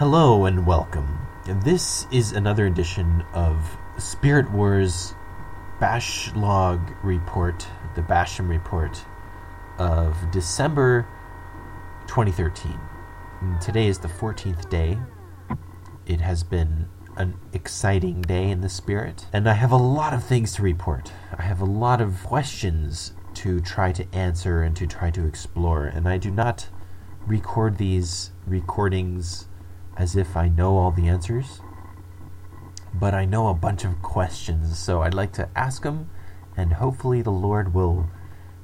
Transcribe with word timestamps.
Hello 0.00 0.46
and 0.46 0.64
welcome. 0.64 1.28
This 1.62 2.06
is 2.10 2.32
another 2.32 2.64
edition 2.64 3.22
of 3.34 3.76
Spirit 3.98 4.50
Wars 4.50 5.14
Bash 5.78 6.34
Log 6.34 6.80
Report, 7.02 7.66
the 7.94 8.00
Basham 8.00 8.48
Report 8.48 9.04
of 9.76 10.16
December 10.30 11.06
2013. 12.06 12.80
And 13.42 13.60
today 13.60 13.88
is 13.88 13.98
the 13.98 14.08
14th 14.08 14.70
day. 14.70 14.98
It 16.06 16.22
has 16.22 16.44
been 16.44 16.88
an 17.18 17.36
exciting 17.52 18.22
day 18.22 18.48
in 18.48 18.62
the 18.62 18.70
spirit, 18.70 19.26
and 19.34 19.46
I 19.46 19.52
have 19.52 19.70
a 19.70 19.76
lot 19.76 20.14
of 20.14 20.24
things 20.24 20.54
to 20.54 20.62
report. 20.62 21.12
I 21.36 21.42
have 21.42 21.60
a 21.60 21.66
lot 21.66 22.00
of 22.00 22.24
questions 22.24 23.12
to 23.34 23.60
try 23.60 23.92
to 23.92 24.06
answer 24.14 24.62
and 24.62 24.74
to 24.76 24.86
try 24.86 25.10
to 25.10 25.26
explore, 25.26 25.84
and 25.84 26.08
I 26.08 26.16
do 26.16 26.30
not 26.30 26.70
record 27.26 27.76
these 27.76 28.30
recordings 28.46 29.46
as 30.00 30.16
if 30.16 30.34
I 30.34 30.48
know 30.48 30.78
all 30.78 30.90
the 30.90 31.08
answers, 31.08 31.60
but 32.94 33.12
I 33.12 33.26
know 33.26 33.48
a 33.48 33.54
bunch 33.54 33.84
of 33.84 34.00
questions, 34.00 34.78
so 34.78 35.02
I'd 35.02 35.12
like 35.12 35.34
to 35.34 35.50
ask 35.54 35.82
them, 35.82 36.08
and 36.56 36.72
hopefully 36.72 37.20
the 37.20 37.30
Lord 37.30 37.74
will 37.74 38.08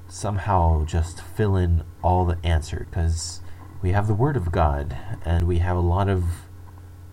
somehow 0.09 0.87
just 0.87 1.21
fill 1.21 1.55
in 1.55 1.85
all 2.03 2.25
the 2.25 2.39
answer, 2.43 2.87
because 2.89 3.43
we 3.83 3.93
have 3.93 4.07
the 4.07 4.15
Word 4.15 4.35
of 4.35 4.51
God, 4.51 4.97
and 5.27 5.47
we 5.47 5.59
have 5.59 5.77
a 5.77 5.81
lot 5.81 6.09
of 6.09 6.25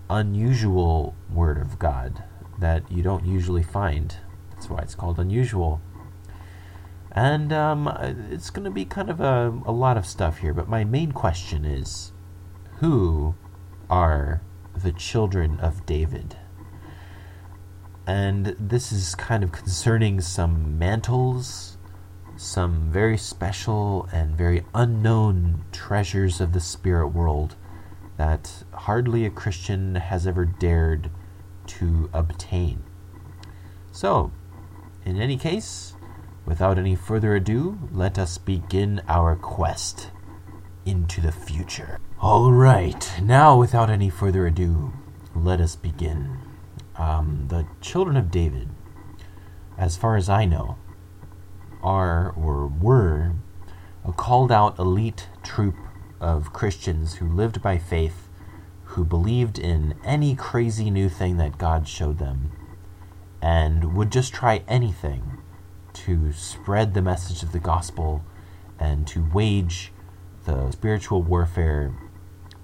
unusual 0.09 1.15
Word 1.29 1.57
of 1.57 1.77
God 1.77 2.23
that 2.57 2.89
you 2.89 3.03
don't 3.03 3.25
usually 3.25 3.63
find. 3.63 4.15
That's 4.51 4.69
why 4.69 4.79
it's 4.79 4.95
called 4.95 5.19
unusual. 5.19 5.81
And 7.11 7.51
um, 7.51 7.89
it's 8.31 8.49
going 8.49 8.63
to 8.63 8.71
be 8.71 8.85
kind 8.85 9.09
of 9.09 9.19
a, 9.19 9.53
a 9.65 9.73
lot 9.73 9.97
of 9.97 10.05
stuff 10.05 10.37
here, 10.37 10.53
but 10.53 10.69
my 10.69 10.85
main 10.85 11.11
question 11.11 11.65
is 11.65 12.13
who 12.77 13.35
are 13.93 14.41
the 14.75 14.91
children 14.91 15.59
of 15.59 15.85
David? 15.85 16.35
And 18.07 18.55
this 18.59 18.91
is 18.91 19.13
kind 19.13 19.43
of 19.43 19.51
concerning 19.51 20.19
some 20.19 20.79
mantles, 20.79 21.77
some 22.35 22.89
very 22.91 23.19
special 23.19 24.09
and 24.11 24.35
very 24.35 24.65
unknown 24.73 25.65
treasures 25.71 26.41
of 26.41 26.53
the 26.53 26.59
spirit 26.59 27.09
world 27.09 27.55
that 28.17 28.63
hardly 28.73 29.27
a 29.27 29.29
Christian 29.29 29.93
has 29.93 30.25
ever 30.25 30.43
dared 30.43 31.11
to 31.67 32.09
obtain. 32.13 32.81
So, 33.91 34.31
in 35.05 35.21
any 35.21 35.37
case, 35.37 35.93
without 36.47 36.79
any 36.79 36.95
further 36.95 37.35
ado, 37.35 37.77
let 37.91 38.17
us 38.17 38.39
begin 38.39 39.03
our 39.07 39.35
quest 39.35 40.09
into 40.85 41.21
the 41.21 41.31
future. 41.31 41.99
All 42.19 42.51
right, 42.51 43.11
now 43.21 43.57
without 43.57 43.89
any 43.89 44.09
further 44.09 44.47
ado, 44.47 44.93
let 45.35 45.59
us 45.59 45.75
begin. 45.75 46.37
Um, 46.95 47.45
the 47.49 47.65
children 47.81 48.15
of 48.17 48.31
David, 48.31 48.69
as 49.77 49.97
far 49.97 50.15
as 50.15 50.29
I 50.29 50.45
know, 50.45 50.77
are 51.81 52.31
or 52.31 52.67
were 52.67 53.33
a 54.05 54.11
called 54.13 54.51
out 54.51 54.77
elite 54.79 55.27
troop 55.43 55.75
of 56.19 56.53
Christians 56.53 57.15
who 57.15 57.27
lived 57.27 57.61
by 57.61 57.77
faith, 57.77 58.29
who 58.85 59.03
believed 59.03 59.57
in 59.57 59.95
any 60.03 60.35
crazy 60.35 60.89
new 60.89 61.09
thing 61.09 61.37
that 61.37 61.57
God 61.57 61.87
showed 61.87 62.19
them, 62.19 62.51
and 63.41 63.95
would 63.95 64.11
just 64.11 64.33
try 64.33 64.63
anything 64.67 65.39
to 65.93 66.31
spread 66.33 66.93
the 66.93 67.01
message 67.01 67.43
of 67.43 67.51
the 67.51 67.59
gospel 67.59 68.23
and 68.79 69.07
to 69.07 69.29
wage 69.33 69.91
the 70.45 70.71
spiritual 70.71 71.21
warfare 71.21 71.93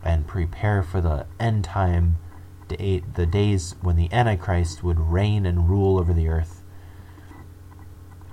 and 0.04 0.28
prepare 0.28 0.84
for 0.84 1.02
the 1.02 1.26
end 1.40 1.64
time 1.64 2.18
day, 2.68 3.04
the 3.16 3.26
days 3.26 3.76
when 3.82 3.96
the 3.96 4.12
antichrist 4.12 4.84
would 4.84 5.00
reign 5.00 5.46
and 5.46 5.70
rule 5.70 5.98
over 5.98 6.14
the 6.14 6.28
earth 6.28 6.62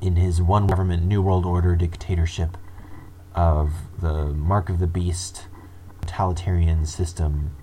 in 0.00 0.16
his 0.16 0.42
one 0.42 0.66
government 0.66 1.04
new 1.04 1.22
world 1.22 1.46
order 1.46 1.74
dictatorship 1.74 2.56
of 3.34 3.72
the 4.00 4.26
mark 4.26 4.68
of 4.68 4.78
the 4.78 4.86
beast 4.86 5.46
totalitarian 6.00 6.86
system 6.86 7.56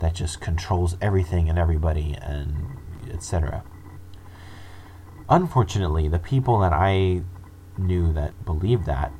that 0.00 0.14
just 0.14 0.40
controls 0.40 0.96
everything 1.00 1.48
and 1.48 1.58
everybody 1.58 2.16
and 2.20 2.78
etc. 3.10 3.62
Unfortunately, 5.28 6.08
the 6.08 6.18
people 6.18 6.58
that 6.60 6.72
I 6.72 7.22
knew 7.76 8.12
that 8.12 8.44
believed 8.44 8.86
that 8.86 9.12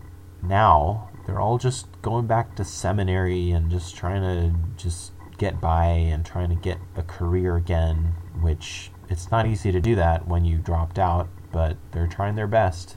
now 0.43 1.08
they're 1.29 1.41
all 1.41 1.59
just 1.59 1.87
going 2.01 2.27
back 2.27 2.57
to 2.57 2.65
seminary 2.65 3.51
and 3.51 3.71
just 3.71 3.95
trying 3.95 4.23
to 4.23 4.59
just 4.83 5.13
get 5.37 5.61
by 5.61 5.85
and 5.85 6.25
trying 6.25 6.49
to 6.49 6.55
get 6.55 6.79
a 6.97 7.03
career 7.03 7.55
again, 7.55 8.15
which 8.41 8.91
it's 9.11 9.31
not 9.31 9.47
easy 9.47 9.71
to 9.71 9.79
do 9.79 9.95
that 9.95 10.27
when 10.27 10.47
you 10.47 10.57
dropped 10.57 10.99
out, 10.99 11.29
but 11.53 11.77
they're 11.93 12.07
trying 12.07 12.35
their 12.35 12.47
best. 12.47 12.97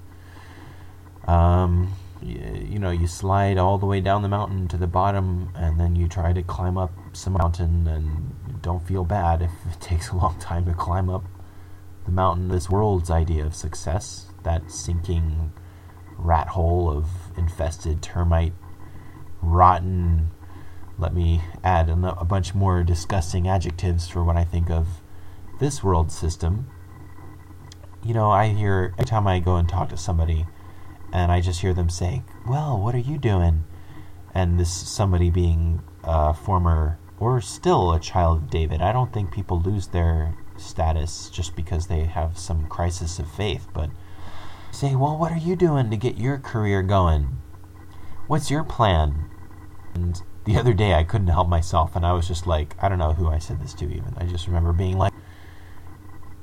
Um, 1.27 1.93
you, 2.21 2.39
you 2.69 2.79
know, 2.79 2.89
you 2.89 3.05
slide 3.05 3.57
all 3.57 3.77
the 3.77 3.85
way 3.85 3.99
down 3.99 4.21
the 4.21 4.29
mountain 4.29 4.69
to 4.69 4.77
the 4.77 4.87
bottom, 4.87 5.51
and 5.53 5.77
then 5.77 5.97
you 5.97 6.07
try 6.07 6.31
to 6.31 6.41
climb 6.41 6.77
up 6.77 6.93
some 7.11 7.33
mountain, 7.33 7.85
and 7.85 8.61
don't 8.61 8.87
feel 8.87 9.03
bad 9.03 9.41
if 9.41 9.51
it 9.69 9.81
takes 9.81 10.07
a 10.07 10.15
long 10.15 10.39
time 10.39 10.63
to 10.67 10.73
climb 10.73 11.09
up 11.09 11.25
the 12.05 12.11
mountain. 12.11 12.47
This 12.47 12.69
world's 12.69 13.11
idea 13.11 13.45
of 13.45 13.53
success, 13.53 14.27
that 14.43 14.71
sinking 14.71 15.51
rat 16.17 16.47
hole 16.47 16.89
of 16.89 17.07
infested 17.37 18.01
termite, 18.01 18.53
rotten. 19.41 20.31
Let 20.97 21.13
me 21.13 21.41
add 21.63 21.89
a 21.89 22.25
bunch 22.25 22.53
more 22.53 22.83
disgusting 22.83 23.47
adjectives 23.47 24.07
for 24.07 24.23
what 24.23 24.37
I 24.37 24.43
think 24.43 24.69
of 24.69 25.01
this 25.59 25.83
world 25.83 26.11
system. 26.11 26.67
You 28.03 28.13
know, 28.13 28.31
I 28.31 28.49
hear 28.49 28.93
every 28.93 29.05
time 29.05 29.27
I 29.27 29.39
go 29.39 29.55
and 29.55 29.67
talk 29.67 29.89
to 29.89 29.97
somebody 29.97 30.45
and 31.13 31.31
I 31.31 31.41
just 31.41 31.61
hear 31.61 31.73
them 31.73 31.89
say, 31.89 32.23
"Well, 32.47 32.79
what 32.79 32.95
are 32.95 32.99
you 32.99 33.17
doing?" 33.17 33.63
And 34.33 34.59
this 34.59 34.71
somebody 34.71 35.29
being 35.29 35.81
a 36.03 36.33
former 36.33 36.97
or 37.19 37.41
still 37.41 37.93
a 37.93 37.99
child 37.99 38.37
of 38.37 38.49
David. 38.49 38.81
I 38.81 38.91
don't 38.91 39.13
think 39.13 39.31
people 39.31 39.59
lose 39.59 39.87
their 39.87 40.33
status 40.57 41.29
just 41.29 41.55
because 41.55 41.87
they 41.87 42.05
have 42.05 42.37
some 42.37 42.67
crisis 42.67 43.19
of 43.19 43.29
faith, 43.29 43.67
but 43.73 43.89
say, 44.71 44.95
"Well, 44.95 45.17
what 45.17 45.31
are 45.31 45.37
you 45.37 45.55
doing 45.55 45.89
to 45.89 45.97
get 45.97 46.17
your 46.17 46.37
career 46.37 46.81
going? 46.81 47.37
What's 48.27 48.49
your 48.49 48.63
plan?" 48.63 49.25
And 49.93 50.21
the 50.45 50.57
other 50.57 50.73
day 50.73 50.93
I 50.93 51.03
couldn't 51.03 51.27
help 51.27 51.47
myself 51.47 51.95
and 51.95 52.05
I 52.05 52.13
was 52.13 52.27
just 52.27 52.47
like, 52.47 52.75
I 52.81 52.89
don't 52.89 52.99
know 52.99 53.13
who 53.13 53.27
I 53.27 53.37
said 53.37 53.61
this 53.61 53.73
to 53.75 53.85
even. 53.85 54.13
I 54.17 54.25
just 54.25 54.47
remember 54.47 54.73
being 54.73 54.97
like, 54.97 55.13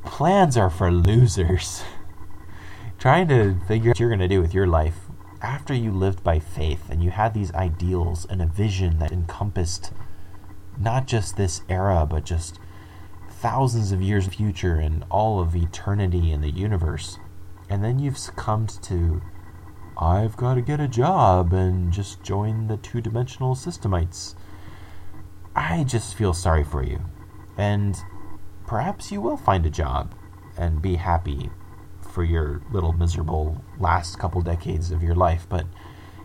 plans 0.04 0.56
are 0.56 0.70
for 0.70 0.90
losers. 0.90 1.82
trying 2.98 3.28
to 3.28 3.56
figure 3.66 3.90
out 3.90 3.92
what 3.92 4.00
you're 4.00 4.08
going 4.08 4.18
to 4.18 4.28
do 4.28 4.40
with 4.40 4.54
your 4.54 4.66
life 4.66 4.96
after 5.40 5.72
you 5.72 5.92
lived 5.92 6.24
by 6.24 6.38
faith 6.38 6.90
and 6.90 7.02
you 7.02 7.10
had 7.10 7.32
these 7.32 7.52
ideals 7.54 8.26
and 8.28 8.42
a 8.42 8.46
vision 8.46 8.98
that 8.98 9.12
encompassed 9.12 9.92
not 10.78 11.06
just 11.06 11.36
this 11.36 11.62
era, 11.68 12.06
but 12.08 12.24
just 12.24 12.58
thousands 13.30 13.92
of 13.92 14.02
years 14.02 14.26
future 14.26 14.76
and 14.76 15.04
all 15.10 15.40
of 15.40 15.54
eternity 15.54 16.32
in 16.32 16.40
the 16.40 16.50
universe. 16.50 17.18
And 17.68 17.84
then 17.84 17.98
you've 17.98 18.18
succumbed 18.18 18.82
to, 18.84 19.22
I've 19.96 20.36
got 20.36 20.54
to 20.54 20.62
get 20.62 20.80
a 20.80 20.88
job 20.88 21.52
and 21.52 21.92
just 21.92 22.22
join 22.22 22.66
the 22.66 22.76
two 22.76 23.00
dimensional 23.00 23.54
systemites. 23.54 24.34
I 25.54 25.84
just 25.84 26.14
feel 26.14 26.32
sorry 26.32 26.64
for 26.64 26.82
you. 26.82 27.00
And 27.56 27.96
perhaps 28.66 29.10
you 29.10 29.20
will 29.20 29.36
find 29.36 29.66
a 29.66 29.70
job 29.70 30.14
and 30.56 30.80
be 30.82 30.96
happy 30.96 31.50
for 32.00 32.24
your 32.24 32.62
little 32.70 32.92
miserable 32.92 33.62
last 33.78 34.18
couple 34.18 34.40
decades 34.40 34.90
of 34.90 35.02
your 35.02 35.14
life, 35.14 35.46
but 35.48 35.66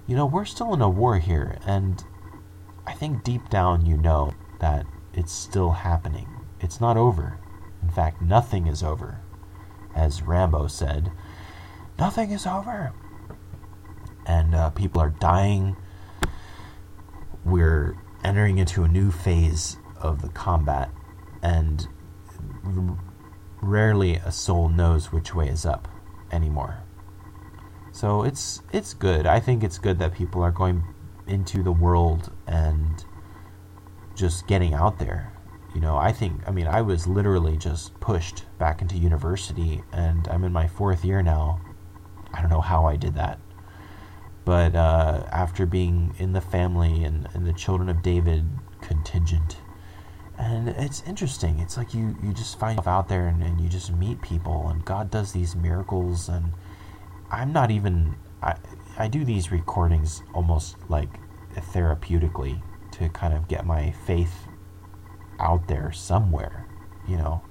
you 0.07 0.15
know, 0.15 0.25
we're 0.25 0.45
still 0.45 0.73
in 0.73 0.81
a 0.81 0.89
war 0.89 1.17
here, 1.17 1.57
and 1.65 2.03
I 2.85 2.93
think 2.93 3.23
deep 3.23 3.49
down 3.49 3.85
you 3.85 3.95
know 3.95 4.33
that 4.59 4.85
it's 5.13 5.31
still 5.31 5.71
happening. 5.71 6.27
It's 6.59 6.81
not 6.81 6.97
over. 6.97 7.39
In 7.81 7.89
fact, 7.89 8.21
nothing 8.21 8.68
is 8.68 8.83
over. 8.83 9.19
As 9.95 10.21
Rambo 10.21 10.68
said, 10.68 11.12
nothing 11.98 12.31
is 12.31 12.45
over. 12.45 12.94
And 14.25 14.56
uh, 14.56 14.69
people 14.72 15.01
are 15.01 15.10
dying. 15.10 15.75
We're 17.44 17.98
entering 18.24 18.57
into 18.57 18.84
a 18.84 18.88
new 18.88 19.12
phase 19.12 19.78
of 20.01 20.22
the 20.22 20.30
combat, 20.30 20.90
and 21.42 21.88
rarely 23.62 24.16
a 24.16 24.31
soul 24.31 24.69
knows 24.69 25.12
which 25.12 25.34
way 25.34 25.48
is 25.48 25.66
up 25.66 25.88
anymore. 26.31 26.84
So 27.92 28.24
it's 28.24 28.62
it's 28.72 28.94
good. 28.94 29.28
I 29.28 29.40
think 29.40 29.63
it's 29.63 29.78
good 29.78 30.00
that 30.00 30.13
people 30.13 30.42
are 30.42 30.51
going 30.51 30.84
into 31.28 31.63
the 31.63 31.72
world 31.72 32.31
and 32.48 33.06
just 34.16 34.48
getting 34.48 34.74
out 34.74 35.00
there. 35.00 35.31
You 35.75 35.81
know, 35.81 35.98
I 35.98 36.12
think 36.12 36.42
I 36.48 36.51
mean 36.51 36.68
I 36.68 36.81
was 36.81 37.07
literally 37.07 37.57
just 37.57 38.00
pushed 38.00 38.45
back 38.57 38.81
into 38.81 38.98
university 38.98 39.84
and 39.92 40.28
I'm 40.28 40.44
in 40.44 40.51
my 40.51 40.68
fourth 40.68 41.06
year 41.06 41.22
now. 41.22 41.62
I 42.33 42.41
don't 42.41 42.50
know 42.50 42.62
how 42.62 42.85
I 42.85 42.95
did 42.95 43.15
that. 43.15 43.39
But 44.45 44.75
uh, 44.75 45.25
after 45.31 45.65
being 45.65 46.13
in 46.18 46.33
the 46.33 46.41
family 46.41 47.03
and, 47.03 47.30
and 47.33 47.45
the 47.45 47.53
children 47.53 47.89
of 47.89 48.01
David 48.01 48.45
contingent, 48.81 49.57
and 50.38 50.68
it's 50.69 51.03
interesting. 51.03 51.59
It's 51.59 51.77
like 51.77 51.94
you, 51.94 52.18
you 52.21 52.33
just 52.33 52.59
find 52.59 52.77
yourself 52.77 52.88
out 52.88 53.07
there 53.07 53.27
and, 53.27 53.41
and 53.44 53.62
you 53.62 53.69
just 53.69 53.94
meet 53.94 54.21
people, 54.21 54.68
and 54.68 54.83
God 54.83 55.12
does 55.12 55.31
these 55.31 55.56
miracles. 55.56 56.27
And 56.27 56.51
I'm 57.31 57.53
not 57.53 57.71
even, 57.71 58.15
I, 58.41 58.56
I 58.97 59.07
do 59.07 59.24
these 59.24 59.51
recordings 59.51 60.24
almost 60.33 60.75
like 60.89 61.09
therapeutically 61.56 62.62
to 62.94 63.09
kind 63.09 63.33
of 63.33 63.47
get 63.47 63.65
my 63.65 63.91
faith 63.91 64.47
out 65.39 65.68
there 65.68 65.91
somewhere, 65.91 66.68
you 67.07 67.18
know. 67.18 67.41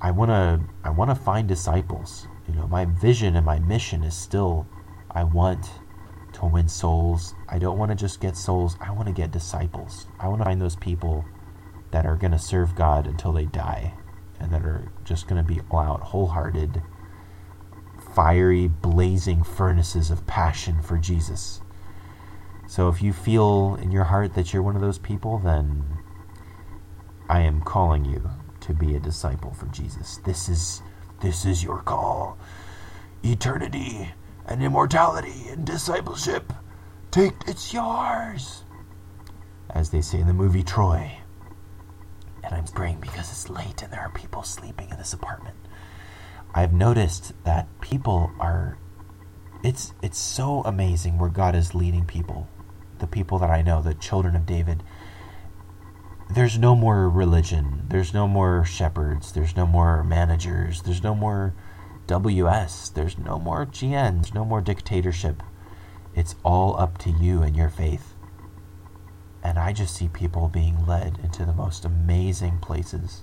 I 0.00 0.10
want 0.12 0.30
to 0.30 0.60
I 0.82 0.90
want 0.90 1.10
to 1.10 1.14
find 1.14 1.46
disciples. 1.46 2.26
You 2.50 2.56
know, 2.56 2.66
my 2.66 2.84
vision 2.84 3.36
and 3.36 3.46
my 3.46 3.60
mission 3.60 4.02
is 4.02 4.14
still 4.16 4.66
I 5.10 5.22
want 5.22 5.70
to 6.32 6.46
win 6.46 6.68
souls. 6.68 7.34
I 7.48 7.58
don't 7.58 7.78
want 7.78 7.90
to 7.90 7.94
just 7.94 8.20
get 8.20 8.36
souls. 8.36 8.76
I 8.80 8.90
want 8.90 9.06
to 9.06 9.14
get 9.14 9.30
disciples. 9.30 10.08
I 10.18 10.26
want 10.26 10.40
to 10.40 10.44
find 10.46 10.60
those 10.60 10.74
people 10.74 11.24
that 11.92 12.06
are 12.06 12.16
going 12.16 12.32
to 12.32 12.38
serve 12.38 12.74
God 12.74 13.06
until 13.06 13.32
they 13.32 13.44
die 13.44 13.94
and 14.40 14.52
that 14.52 14.62
are 14.62 14.90
just 15.04 15.28
going 15.28 15.44
to 15.44 15.46
be 15.46 15.60
all 15.70 15.78
out, 15.78 16.00
wholehearted, 16.00 16.82
fiery, 18.14 18.66
blazing 18.66 19.44
furnaces 19.44 20.10
of 20.10 20.26
passion 20.26 20.82
for 20.82 20.98
Jesus. 20.98 21.60
So 22.66 22.88
if 22.88 23.00
you 23.00 23.12
feel 23.12 23.76
in 23.80 23.92
your 23.92 24.04
heart 24.04 24.34
that 24.34 24.52
you're 24.52 24.62
one 24.62 24.74
of 24.74 24.82
those 24.82 24.98
people, 24.98 25.38
then 25.38 25.84
I 27.28 27.42
am 27.42 27.60
calling 27.60 28.04
you 28.04 28.28
to 28.60 28.74
be 28.74 28.96
a 28.96 29.00
disciple 29.00 29.52
for 29.52 29.66
Jesus. 29.66 30.18
This 30.24 30.48
is 30.48 30.82
this 31.20 31.44
is 31.44 31.62
your 31.62 31.82
call. 31.82 32.38
Eternity 33.24 34.10
and 34.46 34.62
immortality 34.62 35.48
and 35.48 35.64
discipleship. 35.64 36.52
Take 37.10 37.34
it's 37.46 37.72
yours. 37.72 38.64
As 39.70 39.90
they 39.90 40.00
say 40.00 40.20
in 40.20 40.26
the 40.26 40.34
movie 40.34 40.62
Troy. 40.62 41.18
And 42.42 42.54
I'm 42.54 42.64
praying 42.64 43.00
because 43.00 43.30
it's 43.30 43.50
late 43.50 43.82
and 43.82 43.92
there 43.92 44.00
are 44.00 44.10
people 44.10 44.42
sleeping 44.42 44.90
in 44.90 44.96
this 44.96 45.12
apartment. 45.12 45.56
I've 46.54 46.72
noticed 46.72 47.32
that 47.44 47.68
people 47.80 48.32
are 48.40 48.78
it's 49.62 49.92
it's 50.02 50.18
so 50.18 50.62
amazing 50.64 51.18
where 51.18 51.30
God 51.30 51.54
is 51.54 51.74
leading 51.74 52.06
people. 52.06 52.48
The 52.98 53.06
people 53.06 53.38
that 53.38 53.50
I 53.50 53.62
know, 53.62 53.82
the 53.82 53.94
children 53.94 54.34
of 54.34 54.46
David. 54.46 54.82
There's 56.32 56.58
no 56.58 56.76
more 56.76 57.08
religion. 57.08 57.86
There's 57.88 58.14
no 58.14 58.28
more 58.28 58.64
shepherds. 58.64 59.32
There's 59.32 59.56
no 59.56 59.66
more 59.66 60.04
managers. 60.04 60.82
There's 60.82 61.02
no 61.02 61.14
more 61.14 61.54
WS. 62.06 62.90
There's 62.90 63.18
no 63.18 63.40
more 63.40 63.66
GN. 63.66 64.22
There's 64.22 64.34
no 64.34 64.44
more 64.44 64.60
dictatorship. 64.60 65.42
It's 66.14 66.36
all 66.44 66.78
up 66.78 66.98
to 66.98 67.10
you 67.10 67.42
and 67.42 67.56
your 67.56 67.68
faith. 67.68 68.14
And 69.42 69.58
I 69.58 69.72
just 69.72 69.96
see 69.96 70.06
people 70.06 70.48
being 70.48 70.86
led 70.86 71.18
into 71.22 71.44
the 71.44 71.52
most 71.52 71.84
amazing 71.84 72.58
places 72.58 73.22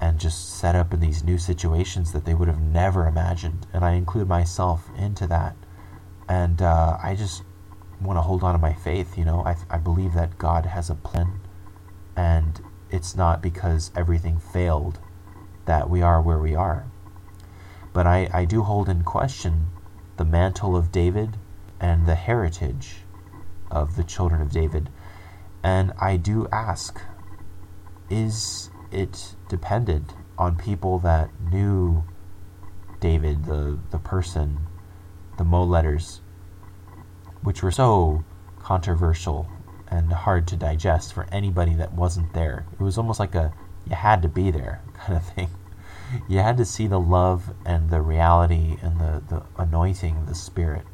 and 0.00 0.18
just 0.18 0.58
set 0.58 0.74
up 0.74 0.92
in 0.92 1.00
these 1.00 1.22
new 1.24 1.38
situations 1.38 2.12
that 2.12 2.24
they 2.26 2.34
would 2.34 2.48
have 2.48 2.60
never 2.60 3.06
imagined. 3.06 3.66
And 3.72 3.84
I 3.84 3.92
include 3.92 4.28
myself 4.28 4.90
into 4.98 5.26
that. 5.28 5.56
And 6.28 6.60
uh, 6.60 6.98
I 7.02 7.14
just 7.14 7.42
want 8.00 8.16
to 8.16 8.22
hold 8.22 8.42
on 8.42 8.52
to 8.52 8.58
my 8.58 8.72
faith. 8.72 9.16
You 9.16 9.24
know, 9.24 9.42
I, 9.44 9.56
I 9.70 9.78
believe 9.78 10.14
that 10.14 10.38
God 10.38 10.66
has 10.66 10.90
a 10.90 10.94
plan, 10.94 11.39
and 12.20 12.62
it's 12.90 13.16
not 13.16 13.40
because 13.40 13.90
everything 13.96 14.38
failed 14.38 14.98
that 15.64 15.88
we 15.88 16.02
are 16.02 16.20
where 16.20 16.38
we 16.38 16.54
are. 16.54 16.84
But 17.94 18.06
I, 18.06 18.28
I 18.30 18.44
do 18.44 18.62
hold 18.62 18.90
in 18.90 19.04
question 19.04 19.68
the 20.18 20.26
mantle 20.26 20.76
of 20.76 20.92
David 20.92 21.38
and 21.80 22.04
the 22.04 22.16
heritage 22.16 22.96
of 23.70 23.96
the 23.96 24.04
children 24.04 24.42
of 24.42 24.52
David. 24.52 24.90
And 25.62 25.94
I 25.98 26.18
do 26.18 26.46
ask 26.52 27.00
is 28.10 28.68
it 28.92 29.34
dependent 29.48 30.12
on 30.36 30.56
people 30.56 30.98
that 30.98 31.30
knew 31.50 32.04
David, 32.98 33.46
the, 33.46 33.78
the 33.90 33.98
person, 33.98 34.66
the 35.38 35.44
Mo 35.44 35.64
letters, 35.64 36.20
which 37.42 37.62
were 37.62 37.70
so 37.70 38.24
controversial 38.58 39.48
and 39.90 40.12
hard 40.12 40.46
to 40.48 40.56
digest 40.56 41.12
for 41.12 41.26
anybody 41.32 41.74
that 41.74 41.92
wasn't 41.92 42.32
there. 42.32 42.64
It 42.72 42.82
was 42.82 42.96
almost 42.96 43.18
like 43.18 43.34
a 43.34 43.52
you 43.88 43.96
had 43.96 44.22
to 44.22 44.28
be 44.28 44.50
there 44.50 44.82
kind 44.94 45.16
of 45.16 45.24
thing. 45.26 45.50
You 46.28 46.38
had 46.38 46.56
to 46.56 46.64
see 46.64 46.86
the 46.86 47.00
love 47.00 47.54
and 47.64 47.90
the 47.90 48.00
reality 48.00 48.76
and 48.82 48.98
the, 49.00 49.22
the 49.28 49.42
anointing 49.56 50.16
of 50.16 50.26
the 50.26 50.34
Spirit. 50.34 50.84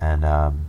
And 0.00 0.24
um, 0.24 0.66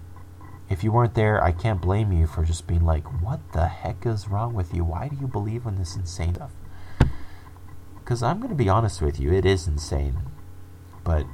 if 0.68 0.84
you 0.84 0.92
weren't 0.92 1.14
there, 1.14 1.44
I 1.44 1.52
can't 1.52 1.82
blame 1.82 2.12
you 2.12 2.26
for 2.26 2.44
just 2.44 2.66
being 2.66 2.84
like, 2.84 3.06
what 3.22 3.40
the 3.54 3.68
heck 3.68 4.06
is 4.06 4.28
wrong 4.28 4.54
with 4.54 4.74
you? 4.74 4.84
Why 4.84 5.10
do 5.10 5.18
you 5.20 5.28
believe 5.28 5.66
in 5.66 5.78
this 5.78 5.96
insane 5.96 6.36
stuff? 6.36 6.52
Because 8.00 8.24
I'm 8.24 8.38
going 8.38 8.50
to 8.50 8.56
be 8.56 8.70
honest 8.70 9.02
with 9.02 9.20
you, 9.20 9.32
it 9.32 9.46
is 9.46 9.68
insane. 9.68 10.18
But 11.04 11.26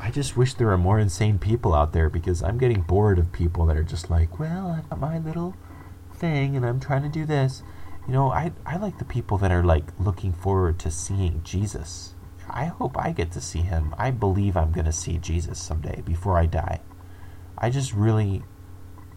I 0.00 0.10
just 0.10 0.36
wish 0.36 0.54
there 0.54 0.66
were 0.66 0.78
more 0.78 0.98
insane 0.98 1.38
people 1.38 1.74
out 1.74 1.92
there 1.92 2.10
because 2.10 2.42
I'm 2.42 2.58
getting 2.58 2.82
bored 2.82 3.18
of 3.18 3.32
people 3.32 3.66
that 3.66 3.76
are 3.76 3.82
just 3.82 4.10
like, 4.10 4.38
well, 4.38 4.68
I've 4.68 4.88
got 4.88 5.00
my 5.00 5.18
little 5.18 5.54
thing 6.14 6.56
and 6.56 6.64
I'm 6.64 6.80
trying 6.80 7.02
to 7.02 7.08
do 7.08 7.24
this. 7.24 7.62
You 8.06 8.12
know, 8.12 8.30
I, 8.30 8.52
I 8.66 8.76
like 8.76 8.98
the 8.98 9.04
people 9.04 9.38
that 9.38 9.50
are 9.50 9.64
like 9.64 9.84
looking 9.98 10.32
forward 10.32 10.78
to 10.80 10.90
seeing 10.90 11.42
Jesus. 11.42 12.14
I 12.48 12.66
hope 12.66 12.98
I 12.98 13.12
get 13.12 13.32
to 13.32 13.40
see 13.40 13.60
him. 13.60 13.94
I 13.98 14.10
believe 14.10 14.56
I'm 14.56 14.72
going 14.72 14.84
to 14.84 14.92
see 14.92 15.18
Jesus 15.18 15.58
someday 15.58 16.02
before 16.02 16.38
I 16.38 16.46
die. 16.46 16.80
I 17.56 17.70
just 17.70 17.92
really 17.92 18.42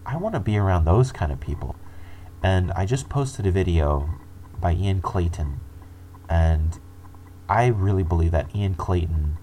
I 0.05 0.15
want 0.15 0.35
to 0.35 0.39
be 0.39 0.57
around 0.57 0.85
those 0.85 1.11
kind 1.11 1.33
of 1.33 1.39
people. 1.41 1.75
And 2.41 2.71
I 2.71 2.85
just 2.85 3.09
posted 3.09 3.45
a 3.45 3.51
video 3.51 4.09
by 4.59 4.73
Ian 4.73 5.01
Clayton 5.01 5.59
and 6.29 6.79
I 7.49 7.67
really 7.67 8.03
believe 8.03 8.31
that 8.31 8.55
Ian 8.55 8.75
Clayton 8.75 9.37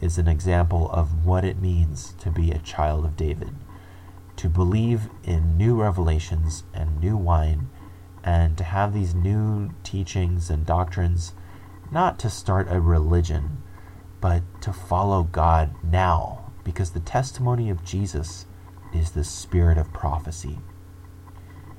is 0.00 0.18
an 0.18 0.28
example 0.28 0.90
of 0.90 1.24
what 1.24 1.44
it 1.44 1.60
means 1.60 2.14
to 2.20 2.30
be 2.30 2.50
a 2.50 2.58
child 2.58 3.04
of 3.04 3.16
David. 3.16 3.54
To 4.36 4.48
believe 4.48 5.08
in 5.22 5.56
new 5.56 5.80
revelations 5.80 6.64
and 6.72 7.00
new 7.00 7.16
wine 7.16 7.68
and 8.24 8.56
to 8.58 8.64
have 8.64 8.92
these 8.92 9.14
new 9.14 9.70
teachings 9.82 10.50
and 10.50 10.64
doctrines 10.64 11.32
not 11.90 12.18
to 12.20 12.30
start 12.30 12.68
a 12.70 12.80
religion 12.80 13.62
but 14.20 14.42
to 14.62 14.72
follow 14.72 15.22
God 15.22 15.74
now 15.82 16.52
because 16.64 16.90
the 16.90 17.00
testimony 17.00 17.70
of 17.70 17.84
Jesus 17.84 18.46
is 18.94 19.12
the 19.12 19.24
spirit 19.24 19.78
of 19.78 19.92
prophecy. 19.92 20.58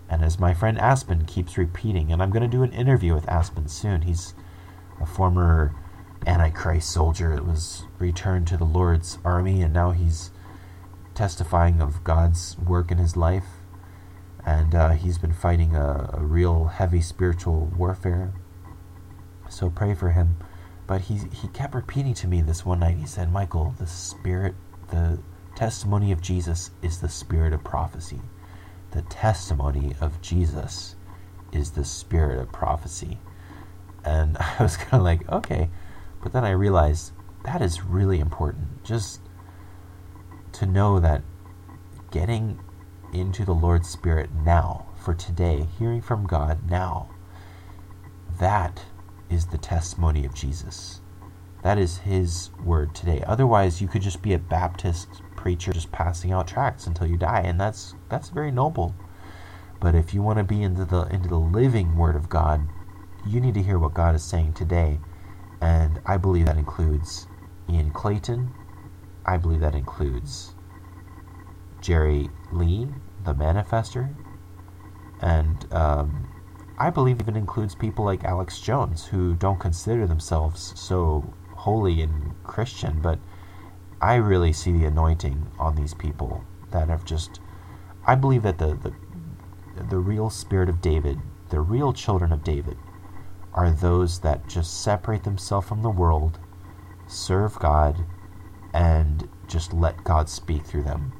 And 0.09 0.23
as 0.23 0.39
my 0.39 0.53
friend 0.53 0.77
Aspen 0.77 1.25
keeps 1.25 1.57
repeating, 1.57 2.11
and 2.11 2.21
I'm 2.21 2.31
going 2.31 2.41
to 2.41 2.47
do 2.47 2.63
an 2.63 2.73
interview 2.73 3.13
with 3.13 3.29
Aspen 3.29 3.67
soon, 3.67 4.01
he's 4.01 4.33
a 4.99 5.05
former 5.05 5.73
Antichrist 6.25 6.89
soldier 6.89 7.35
that 7.35 7.45
was 7.45 7.83
returned 7.99 8.47
to 8.47 8.57
the 8.57 8.65
Lord's 8.65 9.17
army, 9.23 9.61
and 9.61 9.73
now 9.73 9.91
he's 9.91 10.31
testifying 11.15 11.81
of 11.81 12.03
God's 12.03 12.57
work 12.57 12.91
in 12.91 12.97
his 12.97 13.17
life. 13.17 13.45
And 14.45 14.73
uh, 14.73 14.89
he's 14.91 15.17
been 15.17 15.33
fighting 15.33 15.75
a, 15.75 16.09
a 16.13 16.21
real 16.21 16.65
heavy 16.65 17.01
spiritual 17.01 17.71
warfare. 17.77 18.33
So 19.49 19.69
pray 19.69 19.93
for 19.93 20.09
him. 20.09 20.37
But 20.87 21.01
he, 21.01 21.19
he 21.31 21.47
kept 21.49 21.75
repeating 21.75 22.13
to 22.15 22.27
me 22.27 22.41
this 22.41 22.65
one 22.65 22.79
night, 22.79 22.97
he 22.97 23.05
said, 23.05 23.31
Michael, 23.31 23.75
the 23.77 23.87
spirit 23.87 24.55
the 24.91 25.19
testimony 25.55 26.11
of 26.11 26.21
Jesus 26.21 26.71
is 26.81 26.99
the 26.99 27.09
spirit 27.09 27.53
of 27.53 27.63
prophecy. 27.63 28.21
The 28.91 29.01
testimony 29.03 29.95
of 30.01 30.21
Jesus 30.21 30.95
is 31.51 31.71
the 31.71 31.85
spirit 31.85 32.39
of 32.39 32.51
prophecy. 32.51 33.17
And 34.03 34.37
I 34.39 34.55
was 34.59 34.77
kind 34.77 34.95
of 34.95 35.03
like, 35.03 35.27
okay. 35.29 35.69
But 36.21 36.33
then 36.33 36.45
I 36.45 36.51
realized 36.51 37.11
that 37.43 37.61
is 37.61 37.83
really 37.83 38.19
important. 38.19 38.83
Just 38.83 39.21
to 40.53 40.65
know 40.65 40.99
that 40.99 41.23
getting 42.11 42.59
into 43.13 43.45
the 43.45 43.53
Lord's 43.53 43.89
Spirit 43.89 44.29
now, 44.33 44.85
for 45.01 45.13
today, 45.13 45.67
hearing 45.79 46.01
from 46.01 46.27
God 46.27 46.69
now, 46.69 47.09
that 48.39 48.83
is 49.29 49.47
the 49.47 49.57
testimony 49.57 50.25
of 50.25 50.33
Jesus. 50.33 51.01
That 51.63 51.77
is 51.77 51.99
his 51.99 52.49
word 52.63 52.95
today. 52.95 53.23
Otherwise, 53.25 53.81
you 53.81 53.87
could 53.87 54.01
just 54.01 54.21
be 54.21 54.33
a 54.33 54.39
Baptist 54.39 55.07
preacher 55.35 55.71
just 55.71 55.91
passing 55.91 56.31
out 56.31 56.47
tracts 56.47 56.87
until 56.87 57.07
you 57.07 57.17
die, 57.17 57.41
and 57.41 57.59
that's 57.59 57.95
that's 58.09 58.29
very 58.29 58.51
noble. 58.51 58.95
But 59.79 59.95
if 59.95 60.13
you 60.13 60.21
want 60.21 60.37
to 60.37 60.43
be 60.43 60.61
into 60.63 60.85
the 60.85 61.03
into 61.03 61.29
the 61.29 61.39
living 61.39 61.95
word 61.97 62.15
of 62.15 62.29
God, 62.29 62.67
you 63.25 63.39
need 63.39 63.53
to 63.55 63.63
hear 63.63 63.77
what 63.77 63.93
God 63.93 64.15
is 64.15 64.23
saying 64.23 64.53
today. 64.53 64.99
And 65.61 66.01
I 66.05 66.17
believe 66.17 66.47
that 66.47 66.57
includes 66.57 67.27
Ian 67.69 67.91
Clayton. 67.91 68.51
I 69.25 69.37
believe 69.37 69.59
that 69.59 69.75
includes 69.75 70.53
Jerry 71.79 72.29
Lee, 72.51 72.87
the 73.23 73.33
manifester. 73.33 74.13
And 75.21 75.71
um, 75.71 76.27
I 76.77 76.89
believe 76.89 77.21
even 77.21 77.35
includes 77.35 77.75
people 77.75 78.03
like 78.03 78.23
Alex 78.23 78.59
Jones, 78.59 79.05
who 79.05 79.35
don't 79.35 79.59
consider 79.59 80.07
themselves 80.07 80.73
so 80.75 81.33
holy 81.53 82.01
and 82.01 82.33
Christian, 82.43 82.99
but 83.01 83.19
I 84.01 84.15
really 84.15 84.51
see 84.51 84.71
the 84.71 84.85
anointing 84.85 85.51
on 85.59 85.75
these 85.75 85.93
people 85.93 86.43
that 86.71 86.89
have 86.89 87.05
just. 87.05 87.39
I 88.07 88.15
believe 88.15 88.41
that 88.41 88.57
the, 88.57 88.73
the 88.73 88.93
the 89.89 89.99
real 89.99 90.29
spirit 90.29 90.69
of 90.69 90.81
David, 90.81 91.19
the 91.49 91.61
real 91.61 91.93
children 91.93 92.31
of 92.31 92.43
David, 92.43 92.77
are 93.53 93.71
those 93.71 94.19
that 94.19 94.47
just 94.47 94.81
separate 94.81 95.23
themselves 95.23 95.67
from 95.67 95.81
the 95.81 95.89
world, 95.89 96.39
serve 97.07 97.59
God, 97.59 98.05
and 98.73 99.27
just 99.47 99.73
let 99.73 100.03
God 100.03 100.29
speak 100.29 100.63
through 100.65 100.83
them. 100.83 101.11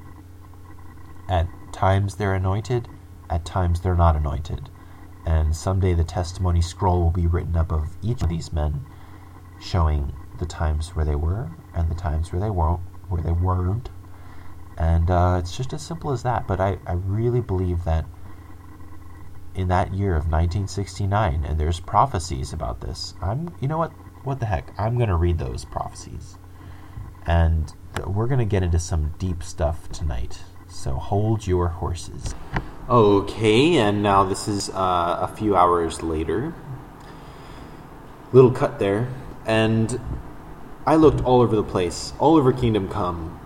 At 1.28 1.48
times 1.72 2.16
they're 2.16 2.34
anointed, 2.34 2.88
at 3.28 3.44
times 3.44 3.80
they're 3.80 3.94
not 3.94 4.16
anointed. 4.16 4.70
And 5.24 5.54
someday 5.54 5.94
the 5.94 6.04
testimony 6.04 6.60
scroll 6.62 7.02
will 7.02 7.10
be 7.10 7.26
written 7.26 7.56
up 7.56 7.70
of 7.70 7.96
each 8.02 8.22
of 8.22 8.28
these 8.28 8.52
men, 8.52 8.84
showing 9.60 10.12
the 10.38 10.46
times 10.46 10.96
where 10.96 11.04
they 11.04 11.14
were 11.14 11.50
and 11.74 11.90
the 11.90 11.94
times 11.94 12.32
where 12.32 12.40
they 12.40 12.50
weren't, 12.50 12.80
where 13.08 13.22
they 13.22 13.32
weren't. 13.32 13.90
And 14.76 15.10
uh, 15.10 15.36
it's 15.38 15.56
just 15.56 15.72
as 15.72 15.82
simple 15.82 16.10
as 16.10 16.22
that. 16.24 16.48
But 16.48 16.60
I, 16.60 16.78
I 16.86 16.94
really 16.94 17.40
believe 17.40 17.84
that 17.84 18.06
in 19.54 19.68
that 19.68 19.94
year 19.94 20.12
of 20.12 20.24
1969, 20.24 21.44
and 21.44 21.58
there's 21.58 21.80
prophecies 21.80 22.52
about 22.52 22.80
this. 22.80 23.14
I'm, 23.20 23.54
you 23.60 23.68
know 23.68 23.78
what? 23.78 23.92
What 24.24 24.40
the 24.40 24.46
heck? 24.46 24.72
I'm 24.78 24.96
going 24.96 25.08
to 25.08 25.16
read 25.16 25.38
those 25.38 25.64
prophecies. 25.64 26.38
And 27.26 27.72
th- 27.94 28.06
we're 28.06 28.26
going 28.26 28.38
to 28.38 28.44
get 28.44 28.62
into 28.62 28.78
some 28.78 29.14
deep 29.18 29.42
stuff 29.42 29.90
tonight. 29.90 30.40
So 30.68 30.94
hold 30.94 31.46
your 31.46 31.68
horses. 31.68 32.34
Okay, 32.88 33.76
and 33.76 34.02
now 34.02 34.24
this 34.24 34.48
is 34.48 34.70
uh, 34.70 35.18
a 35.20 35.28
few 35.28 35.56
hours 35.56 36.02
later. 36.02 36.54
Little 38.32 38.50
cut 38.50 38.78
there. 38.78 39.08
And 39.44 40.00
I 40.86 40.96
looked 40.96 41.22
all 41.22 41.42
over 41.42 41.54
the 41.54 41.62
place, 41.62 42.12
all 42.18 42.36
over 42.36 42.52
Kingdom 42.52 42.88
Come 42.88 43.38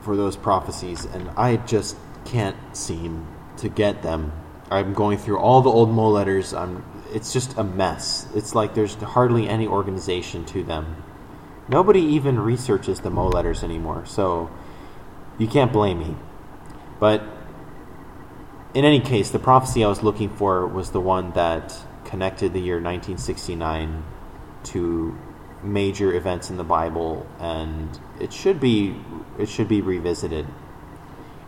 for 0.00 0.16
those 0.16 0.36
prophecies, 0.36 1.04
and 1.06 1.30
I 1.30 1.56
just 1.56 1.96
can't 2.24 2.56
seem 2.76 3.26
to 3.58 3.68
get 3.68 4.02
them. 4.02 4.32
I'm 4.70 4.94
going 4.94 5.18
through 5.18 5.38
all 5.38 5.60
the 5.60 5.70
old 5.70 5.90
Mo 5.90 6.08
letters. 6.08 6.54
I'm, 6.54 6.84
it's 7.12 7.32
just 7.32 7.56
a 7.58 7.64
mess. 7.64 8.26
It's 8.34 8.54
like 8.54 8.74
there's 8.74 8.94
hardly 8.94 9.48
any 9.48 9.66
organization 9.66 10.44
to 10.46 10.62
them. 10.62 11.02
Nobody 11.68 12.00
even 12.00 12.40
researches 12.40 13.00
the 13.00 13.10
Mo 13.10 13.28
letters 13.28 13.62
anymore, 13.62 14.04
so 14.06 14.50
you 15.38 15.46
can't 15.46 15.72
blame 15.72 15.98
me. 15.98 16.16
But 16.98 17.22
in 18.74 18.84
any 18.84 19.00
case, 19.00 19.30
the 19.30 19.38
prophecy 19.38 19.84
I 19.84 19.88
was 19.88 20.02
looking 20.02 20.28
for 20.28 20.66
was 20.66 20.90
the 20.90 21.00
one 21.00 21.32
that 21.32 21.76
connected 22.04 22.52
the 22.52 22.60
year 22.60 22.76
1969 22.76 24.04
to 24.64 25.18
major 25.62 26.12
events 26.12 26.50
in 26.50 26.56
the 26.56 26.64
Bible, 26.64 27.26
and 27.38 27.98
it 28.20 28.32
should 28.32 28.60
be 28.60 28.96
it 29.38 29.48
should 29.48 29.68
be 29.68 29.80
revisited. 29.80 30.46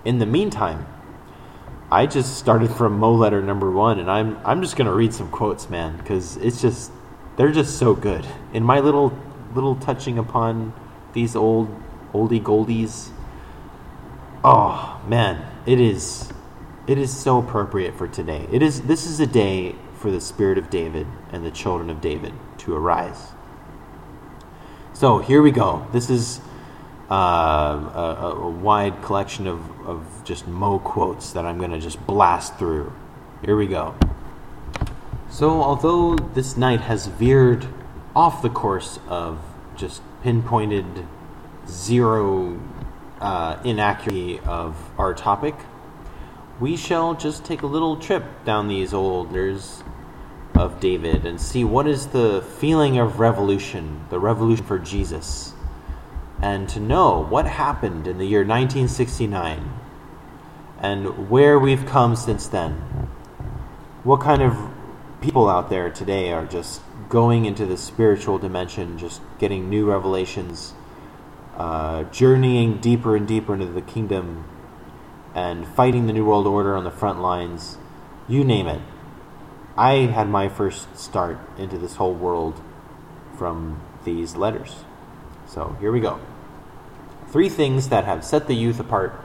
In 0.05 0.19
the 0.19 0.27
meantime, 0.27 0.87
I 1.91 2.07
just 2.07 2.37
started 2.37 2.71
from 2.71 2.99
Mo 2.99 3.15
letter 3.15 3.41
number 3.41 3.71
one, 3.71 4.01
and 4.01 4.11
I'm 4.11 4.39
I'm 4.45 4.61
just 4.61 4.77
gonna 4.77 4.93
read 4.93 5.15
some 5.15 5.31
quotes, 5.31 5.71
man, 5.71 5.97
because 5.97 6.37
it's 6.39 6.61
just 6.61 6.91
they're 7.37 7.53
just 7.53 7.79
so 7.79 7.95
good. 7.95 8.27
In 8.53 8.65
my 8.65 8.81
little 8.81 9.17
little 9.55 9.77
touching 9.77 10.19
upon 10.19 10.73
these 11.13 11.37
old 11.37 11.69
oldie 12.13 12.43
goldies, 12.43 13.11
oh 14.45 15.01
man, 15.07 15.47
it 15.65 15.81
is 15.81 16.33
it 16.89 16.99
is 16.99 17.17
so 17.17 17.39
appropriate 17.39 17.95
for 17.97 18.09
today. 18.09 18.49
It 18.51 18.63
is 18.63 18.83
this 18.83 19.07
is 19.07 19.21
a 19.21 19.27
day 19.27 19.77
for 19.95 20.11
the 20.11 20.21
spirit 20.21 20.59
of 20.59 20.71
David 20.71 21.07
and 21.31 21.47
the 21.47 21.51
children 21.53 21.89
of 21.89 22.01
David 22.01 22.33
to 22.59 22.75
arise. 22.75 23.29
So 24.93 25.19
here 25.19 25.41
we 25.41 25.53
go. 25.53 25.87
This 25.93 26.11
is 26.11 26.41
uh, 27.11 27.15
a, 27.15 28.33
a, 28.37 28.51
wide 28.51 29.01
collection 29.03 29.47
of, 29.47 29.61
of 29.87 30.05
just 30.25 30.47
Mo 30.49 30.79
quotes 30.81 31.33
that 31.33 31.45
I'm 31.45 31.59
going 31.59 31.71
to 31.71 31.79
just 31.79 32.05
blast 32.05 32.59
through. 32.59 32.93
Here 33.45 33.57
we 33.57 33.67
go. 33.67 33.95
So, 35.31 35.63
although 35.63 36.17
this 36.17 36.57
night 36.57 36.81
has 36.81 37.07
veered 37.07 37.67
off 38.15 38.43
the 38.43 38.49
course 38.49 38.99
of 39.09 39.39
just 39.77 40.03
pinpointed 40.23 41.07
zero 41.69 42.61
uh, 43.21 43.59
inaccuracy 43.65 44.41
of 44.41 44.77
our 44.99 45.15
topic, 45.15 45.55
we 46.59 46.77
shall 46.77 47.15
just 47.15 47.45
take 47.45 47.63
a 47.63 47.67
little 47.67 47.97
trip 47.97 48.25
down 48.45 48.69
these 48.69 48.95
old 48.95 49.33
years 49.33 49.83
of 50.55 50.81
David 50.81 51.27
and 51.27 51.41
see 51.41 51.65
what 51.65 51.87
is 51.87 52.09
the 52.09 52.43
feeling 52.59 52.99
of 52.99 53.21
revolution, 53.21 54.07
the 54.09 54.19
revolution 54.19 54.65
for 54.65 54.79
Jesus, 54.79 55.53
and 56.41 56.69
to 56.69 56.81
know 56.81 57.25
what 57.25 57.47
happened 57.47 58.07
in 58.07 58.19
the 58.19 58.27
year 58.27 58.41
1969 58.41 59.73
and 60.79 61.31
where 61.31 61.59
we've 61.59 61.87
come 61.87 62.15
since 62.17 62.47
then. 62.47 62.73
What 64.05 64.21
kind 64.21 64.43
of 64.43 64.57
people 65.21 65.49
out 65.49 65.71
there 65.71 65.91
today 65.91 66.33
are 66.33 66.45
just 66.45 66.83
going 67.09 67.45
into 67.45 67.67
the 67.67 67.77
spiritual 67.77 68.39
dimension, 68.39 68.99
just 68.99 69.21
getting 69.39 69.71
new 69.71 69.87
revelations, 69.87 70.75
uh, 71.57 72.05
journeying 72.05 72.81
deeper 72.81 73.17
and 73.17 73.27
deeper 73.27 73.55
into 73.55 73.67
the 73.67 73.83
kingdom, 73.83 74.45
and 75.35 75.67
fighting 75.67 76.07
the 76.07 76.13
New 76.13 76.25
World 76.25 76.47
Order 76.47 76.77
on 76.77 76.85
the 76.85 76.91
front 76.91 77.21
lines. 77.21 77.79
You 78.29 78.45
name 78.45 78.67
it. 78.67 78.83
I 79.77 80.07
had 80.07 80.29
my 80.29 80.49
first 80.49 80.97
start 80.99 81.39
into 81.59 81.79
this 81.79 81.97
whole 81.97 82.15
world 82.15 82.63
from 83.37 83.81
these 84.05 84.37
letters. 84.37 84.86
So 85.57 85.75
here 85.81 85.91
we 85.91 86.01
go. 86.01 86.21
Three 87.29 87.49
things 87.49 87.89
that 87.89 88.05
have 88.05 88.27
set 88.27 88.47
the 88.47 88.55
youth 88.55 88.79
apart 88.79 89.19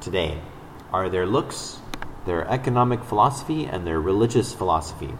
today 0.00 0.40
are 0.90 1.10
their 1.10 1.26
looks, 1.26 1.80
their 2.24 2.48
economic 2.48 3.04
philosophy, 3.04 3.66
and 3.66 3.86
their 3.86 4.00
religious 4.00 4.54
philosophy. 4.54 5.12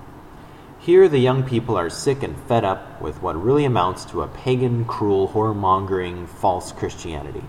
Here, 0.79 1.11
the 1.11 1.19
young 1.19 1.43
people 1.43 1.77
are 1.77 1.91
sick 1.91 2.23
and 2.23 2.41
fed 2.49 2.65
up 2.65 3.03
with 3.03 3.21
what 3.21 3.37
really 3.37 3.67
amounts 3.67 4.07
to 4.07 4.23
a 4.23 4.29
pagan, 4.29 4.87
cruel, 4.87 5.29
whoremongering, 5.29 6.27
false 6.27 6.73
Christianity. 6.73 7.45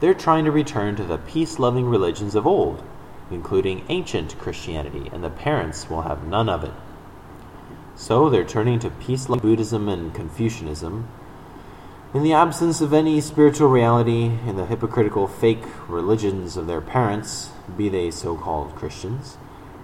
They're 0.00 0.14
trying 0.14 0.44
to 0.44 0.50
return 0.50 0.96
to 0.96 1.04
the 1.04 1.18
peace 1.18 1.60
loving 1.60 1.86
religions 1.86 2.34
of 2.34 2.48
old 2.48 2.82
including 3.30 3.84
ancient 3.88 4.38
Christianity, 4.38 5.08
and 5.12 5.22
the 5.22 5.30
parents 5.30 5.88
will 5.88 6.02
have 6.02 6.26
none 6.26 6.48
of 6.48 6.64
it. 6.64 6.72
So 7.94 8.30
they're 8.30 8.44
turning 8.44 8.78
to 8.80 8.90
peace 8.90 9.28
loving 9.28 9.42
Buddhism 9.42 9.88
and 9.88 10.14
Confucianism. 10.14 11.08
In 12.14 12.22
the 12.22 12.32
absence 12.32 12.80
of 12.80 12.94
any 12.94 13.20
spiritual 13.20 13.68
reality 13.68 14.38
in 14.46 14.56
the 14.56 14.64
hypocritical 14.64 15.28
fake 15.28 15.64
religions 15.88 16.56
of 16.56 16.66
their 16.66 16.80
parents, 16.80 17.50
be 17.76 17.90
they 17.90 18.10
so 18.10 18.34
called 18.34 18.74
Christians, 18.74 19.36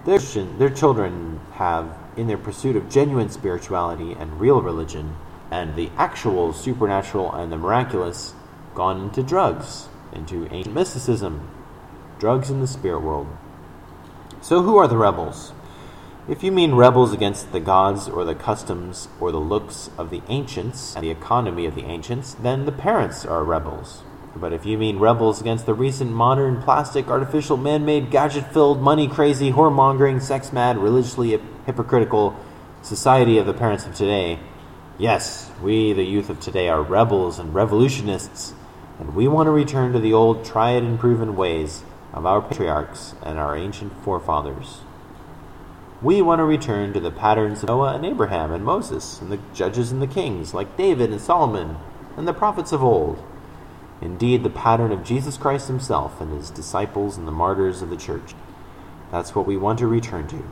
their, 0.05 0.17
their 0.17 0.71
children 0.71 1.39
have, 1.53 1.95
in 2.17 2.25
their 2.25 2.39
pursuit 2.39 2.75
of 2.75 2.89
genuine 2.89 3.29
spirituality 3.29 4.13
and 4.13 4.39
real 4.39 4.59
religion, 4.59 5.17
and 5.51 5.75
the 5.75 5.91
actual 5.97 6.51
supernatural 6.51 7.31
and 7.31 7.51
the 7.51 7.57
miraculous, 7.57 8.33
gone 8.73 9.01
into 9.01 9.21
drugs, 9.21 9.87
into 10.11 10.51
ancient 10.51 10.73
mysticism, 10.73 11.47
drugs 12.17 12.49
in 12.49 12.59
the 12.59 12.65
spirit 12.65 13.01
world. 13.01 13.27
So, 14.41 14.63
who 14.63 14.77
are 14.77 14.87
the 14.87 14.97
rebels? 14.97 15.53
If 16.27 16.41
you 16.41 16.51
mean 16.51 16.73
rebels 16.73 17.13
against 17.13 17.51
the 17.51 17.59
gods 17.59 18.09
or 18.09 18.25
the 18.25 18.33
customs 18.33 19.09
or 19.19 19.31
the 19.31 19.39
looks 19.39 19.91
of 19.95 20.09
the 20.09 20.23
ancients 20.27 20.95
and 20.95 21.05
the 21.05 21.11
economy 21.11 21.67
of 21.67 21.75
the 21.75 21.83
ancients, 21.83 22.33
then 22.33 22.65
the 22.65 22.71
parents 22.71 23.27
are 23.27 23.43
rebels. 23.43 24.01
But 24.35 24.51
if 24.51 24.65
you 24.65 24.79
mean 24.79 24.97
rebels 24.97 25.39
against 25.39 25.67
the 25.67 25.75
recent 25.75 26.11
modern, 26.11 26.63
plastic, 26.63 27.09
artificial, 27.09 27.57
man 27.57 27.85
made, 27.85 28.09
gadget 28.09 28.51
filled, 28.51 28.81
money 28.81 29.07
crazy, 29.07 29.51
whoremongering, 29.51 30.19
sex 30.19 30.51
mad, 30.51 30.79
religiously 30.79 31.39
hypocritical 31.67 32.35
society 32.81 33.37
of 33.37 33.45
the 33.45 33.53
parents 33.53 33.85
of 33.85 33.93
today, 33.93 34.39
yes, 34.97 35.51
we, 35.61 35.93
the 35.93 36.03
youth 36.03 36.31
of 36.31 36.39
today, 36.39 36.69
are 36.69 36.81
rebels 36.81 37.37
and 37.37 37.53
revolutionists, 37.53 38.55
and 38.97 39.13
we 39.13 39.27
want 39.27 39.45
to 39.45 39.51
return 39.51 39.93
to 39.93 39.99
the 39.99 40.13
old 40.13 40.43
tried 40.43 40.81
and 40.81 40.99
proven 40.99 41.35
ways 41.35 41.83
of 42.13 42.25
our 42.25 42.41
patriarchs 42.41 43.13
and 43.21 43.37
our 43.37 43.55
ancient 43.55 43.93
forefathers. 44.03 44.81
We 46.01 46.21
want 46.21 46.39
to 46.39 46.45
return 46.45 46.91
to 46.93 46.99
the 46.99 47.11
patterns 47.11 47.63
of 47.63 47.69
Noah 47.69 47.95
and 47.95 48.05
Abraham 48.05 48.51
and 48.51 48.65
Moses 48.65 49.21
and 49.21 49.31
the 49.31 49.39
judges 49.53 49.91
and 49.91 50.01
the 50.01 50.07
kings, 50.07 50.53
like 50.53 50.77
David 50.77 51.11
and 51.11 51.21
Solomon 51.21 51.77
and 52.17 52.27
the 52.27 52.33
prophets 52.33 52.71
of 52.71 52.83
old. 52.83 53.23
Indeed, 54.01 54.43
the 54.43 54.49
pattern 54.49 54.91
of 54.91 55.05
Jesus 55.05 55.37
Christ 55.37 55.67
himself 55.67 56.19
and 56.19 56.33
his 56.33 56.49
disciples 56.49 57.17
and 57.17 57.25
the 57.25 57.31
martyrs 57.31 57.81
of 57.81 57.89
the 57.89 57.97
church. 57.97 58.35
That's 59.09 59.33
what 59.33 59.47
we 59.47 59.55
want 59.55 59.79
to 59.79 59.87
return 59.87 60.27
to. 60.27 60.43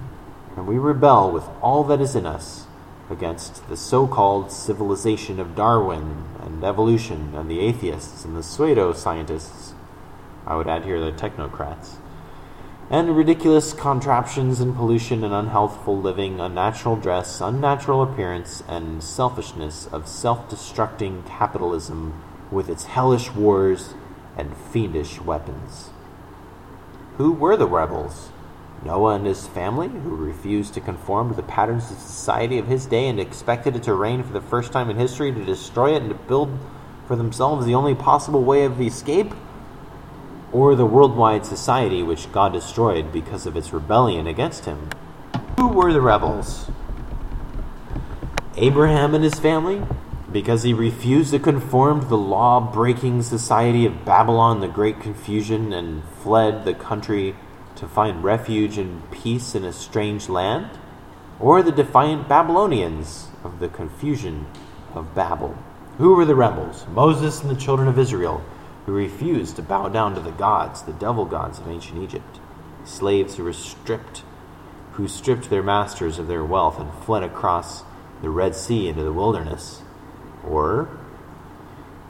And 0.55 0.65
we 0.65 0.77
rebel 0.77 1.29
with 1.31 1.43
all 1.61 1.83
that 1.85 1.99
is 1.99 2.15
in 2.15 2.25
us 2.25 2.67
against 3.09 3.67
the 3.67 3.75
so 3.75 4.07
called 4.07 4.51
civilization 4.51 5.39
of 5.39 5.55
Darwin 5.55 6.23
and 6.41 6.63
evolution 6.63 7.33
and 7.35 7.51
the 7.51 7.59
atheists 7.59 8.23
and 8.23 8.35
the 8.35 8.43
pseudo 8.43 8.93
scientists 8.93 9.73
I 10.45 10.55
would 10.55 10.67
add 10.67 10.85
here 10.85 10.99
the 10.99 11.11
technocrats. 11.11 11.97
And 12.93 13.17
ridiculous 13.17 13.73
contraptions 13.73 14.59
and 14.59 14.75
pollution 14.75 15.23
and 15.23 15.33
unhealthful 15.33 15.99
living, 15.99 16.39
unnatural 16.39 16.95
dress, 16.95 17.41
unnatural 17.41 18.03
appearance, 18.03 18.61
and 18.67 19.03
selfishness 19.03 19.87
of 19.87 20.07
self 20.07 20.47
destructing 20.47 21.25
capitalism 21.25 22.21
with 22.51 22.69
its 22.69 22.83
hellish 22.83 23.31
wars 23.31 23.95
and 24.37 24.55
fiendish 24.55 25.19
weapons. 25.19 25.89
Who 27.17 27.31
were 27.31 27.57
the 27.57 27.65
rebels? 27.65 28.29
Noah 28.85 29.15
and 29.15 29.25
his 29.25 29.47
family, 29.47 29.87
who 29.87 30.15
refused 30.15 30.75
to 30.75 30.79
conform 30.79 31.29
to 31.29 31.35
the 31.35 31.41
patterns 31.41 31.89
of 31.89 31.97
society 31.97 32.59
of 32.59 32.67
his 32.67 32.85
day 32.85 33.07
and 33.07 33.19
expected 33.19 33.75
it 33.75 33.81
to 33.81 33.95
rain 33.95 34.21
for 34.21 34.33
the 34.33 34.39
first 34.39 34.71
time 34.71 34.91
in 34.91 34.97
history 34.97 35.31
to 35.31 35.43
destroy 35.43 35.95
it 35.95 36.03
and 36.03 36.09
to 36.11 36.27
build 36.27 36.59
for 37.07 37.15
themselves 37.15 37.65
the 37.65 37.73
only 37.73 37.95
possible 37.95 38.43
way 38.43 38.65
of 38.65 38.79
escape? 38.79 39.33
Or 40.53 40.75
the 40.75 40.85
worldwide 40.85 41.47
society 41.47 42.03
which 42.03 42.31
God 42.31 42.53
destroyed 42.53 43.11
because 43.11 43.47
of 43.47 43.57
its 43.57 43.73
rebellion 43.73 44.27
against 44.27 44.65
him? 44.65 44.89
Who 45.57 45.67
were 45.67 45.91
the 45.91 45.99
rebels? 45.99 46.69
Abraham 48.55 49.15
and 49.15 49.23
his 49.23 49.39
family, 49.39 49.81
because 50.31 50.61
he 50.61 50.73
refused 50.73 51.31
to 51.31 51.39
conform 51.39 52.01
to 52.01 52.07
the 52.07 52.17
law 52.17 52.59
breaking 52.59 53.23
society 53.23 53.87
of 53.87 54.05
Babylon, 54.05 54.59
the 54.59 54.67
great 54.67 54.99
confusion, 54.99 55.73
and 55.73 56.03
fled 56.21 56.65
the 56.65 56.75
country 56.75 57.35
to 57.75 57.87
find 57.87 58.23
refuge 58.23 58.77
and 58.77 59.09
peace 59.09 59.55
in 59.55 59.65
a 59.65 59.73
strange 59.73 60.29
land? 60.29 60.69
Or 61.39 61.63
the 61.63 61.71
defiant 61.71 62.27
Babylonians 62.29 63.29
of 63.43 63.59
the 63.59 63.69
confusion 63.69 64.45
of 64.93 65.15
Babel? 65.15 65.57
Who 65.97 66.13
were 66.13 66.25
the 66.25 66.35
rebels? 66.35 66.85
Moses 66.93 67.41
and 67.41 67.49
the 67.49 67.59
children 67.59 67.87
of 67.87 67.97
Israel, 67.97 68.43
who 68.85 68.93
refused 68.93 69.55
to 69.55 69.61
bow 69.61 69.89
down 69.89 70.15
to 70.15 70.21
the 70.21 70.31
gods, 70.31 70.81
the 70.81 70.93
devil 70.93 71.25
gods 71.25 71.59
of 71.59 71.67
ancient 71.67 72.01
Egypt. 72.03 72.39
Slaves 72.83 73.35
who 73.35 73.43
were 73.43 73.53
stripped, 73.53 74.23
who 74.93 75.07
stripped 75.07 75.49
their 75.49 75.63
masters 75.63 76.19
of 76.19 76.27
their 76.27 76.43
wealth 76.43 76.79
and 76.79 76.93
fled 76.93 77.23
across 77.23 77.83
the 78.21 78.29
Red 78.29 78.55
Sea 78.55 78.87
into 78.87 79.03
the 79.03 79.13
wilderness. 79.13 79.81
Or 80.45 80.89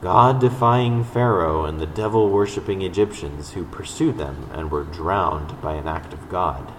God 0.00 0.40
defying 0.40 1.02
Pharaoh 1.02 1.64
and 1.64 1.80
the 1.80 1.86
devil 1.86 2.28
worshipping 2.28 2.82
Egyptians 2.82 3.52
who 3.52 3.64
pursued 3.64 4.18
them 4.18 4.50
and 4.52 4.70
were 4.70 4.84
drowned 4.84 5.60
by 5.62 5.74
an 5.74 5.88
act 5.88 6.12
of 6.12 6.28
God. 6.28 6.72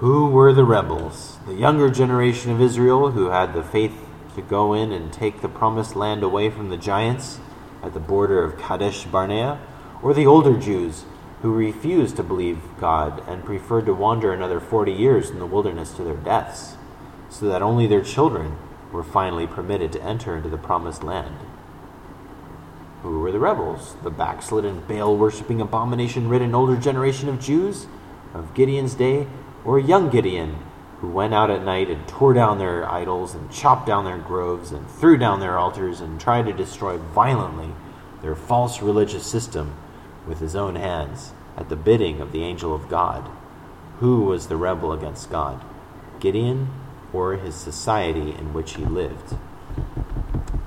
Who 0.00 0.28
were 0.28 0.52
the 0.52 0.64
rebels? 0.64 1.38
The 1.46 1.54
younger 1.54 1.88
generation 1.88 2.50
of 2.50 2.60
Israel 2.60 3.12
who 3.12 3.30
had 3.30 3.54
the 3.54 3.62
faith 3.62 4.05
to 4.36 4.42
go 4.42 4.72
in 4.72 4.92
and 4.92 5.12
take 5.12 5.40
the 5.40 5.48
promised 5.48 5.96
land 5.96 6.22
away 6.22 6.48
from 6.48 6.68
the 6.68 6.76
giants 6.76 7.40
at 7.82 7.92
the 7.92 8.00
border 8.00 8.42
of 8.42 8.58
Kadesh 8.58 9.04
Barnea, 9.04 9.58
or 10.02 10.14
the 10.14 10.26
older 10.26 10.56
Jews 10.56 11.04
who 11.42 11.52
refused 11.52 12.16
to 12.16 12.22
believe 12.22 12.60
God 12.78 13.22
and 13.28 13.44
preferred 13.44 13.86
to 13.86 13.94
wander 13.94 14.32
another 14.32 14.60
40 14.60 14.92
years 14.92 15.30
in 15.30 15.38
the 15.38 15.46
wilderness 15.46 15.92
to 15.92 16.04
their 16.04 16.16
deaths, 16.16 16.76
so 17.28 17.46
that 17.46 17.62
only 17.62 17.86
their 17.86 18.02
children 18.02 18.56
were 18.92 19.04
finally 19.04 19.46
permitted 19.46 19.92
to 19.92 20.02
enter 20.02 20.36
into 20.36 20.48
the 20.48 20.56
promised 20.56 21.02
land. 21.02 21.36
Who 23.02 23.20
were 23.20 23.32
the 23.32 23.38
rebels? 23.38 23.96
The 24.02 24.10
backslidden, 24.10 24.84
Baal 24.88 25.16
worshipping, 25.16 25.60
abomination 25.60 26.28
ridden 26.28 26.54
older 26.54 26.76
generation 26.76 27.28
of 27.28 27.40
Jews 27.40 27.86
of 28.34 28.54
Gideon's 28.54 28.94
day, 28.94 29.26
or 29.64 29.78
young 29.78 30.10
Gideon, 30.10 30.56
who 31.00 31.08
went 31.08 31.34
out 31.34 31.50
at 31.50 31.62
night 31.62 31.90
and 31.90 32.08
tore 32.08 32.32
down 32.32 32.58
their 32.58 32.88
idols 32.90 33.34
and 33.34 33.52
chopped 33.52 33.86
down 33.86 34.04
their 34.04 34.18
groves 34.18 34.72
and 34.72 34.90
threw 34.90 35.16
down 35.16 35.40
their 35.40 35.58
altars 35.58 36.00
and 36.00 36.20
tried 36.20 36.46
to 36.46 36.52
destroy 36.52 36.96
violently 36.96 37.72
their 38.22 38.34
false 38.34 38.80
religious 38.80 39.26
system 39.26 39.76
with 40.26 40.40
his 40.40 40.56
own 40.56 40.74
hands 40.74 41.32
at 41.56 41.68
the 41.68 41.76
bidding 41.76 42.20
of 42.20 42.32
the 42.32 42.42
angel 42.42 42.74
of 42.74 42.88
God. 42.88 43.30
Who 44.00 44.22
was 44.22 44.48
the 44.48 44.56
rebel 44.56 44.92
against 44.92 45.30
God? 45.30 45.62
Gideon 46.18 46.68
or 47.12 47.36
his 47.36 47.54
society 47.54 48.30
in 48.30 48.52
which 48.54 48.74
he 48.74 48.84
lived. 48.84 49.36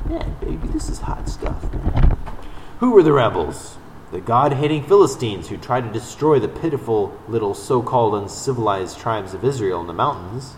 Yeah, 0.09 0.27
baby, 0.41 0.67
this 0.67 0.89
is 0.89 0.99
hot 0.99 1.27
stuff. 1.27 1.65
Who 2.79 2.91
were 2.91 3.03
the 3.03 3.13
rebels? 3.13 3.78
The 4.11 4.19
God 4.19 4.53
hating 4.53 4.83
Philistines 4.83 5.49
who 5.49 5.57
tried 5.57 5.81
to 5.81 5.93
destroy 5.93 6.39
the 6.39 6.47
pitiful 6.47 7.17
little 7.27 7.53
so 7.53 7.83
called 7.83 8.15
uncivilized 8.15 8.97
tribes 8.97 9.33
of 9.33 9.45
Israel 9.45 9.81
in 9.81 9.87
the 9.87 9.93
mountains? 9.93 10.55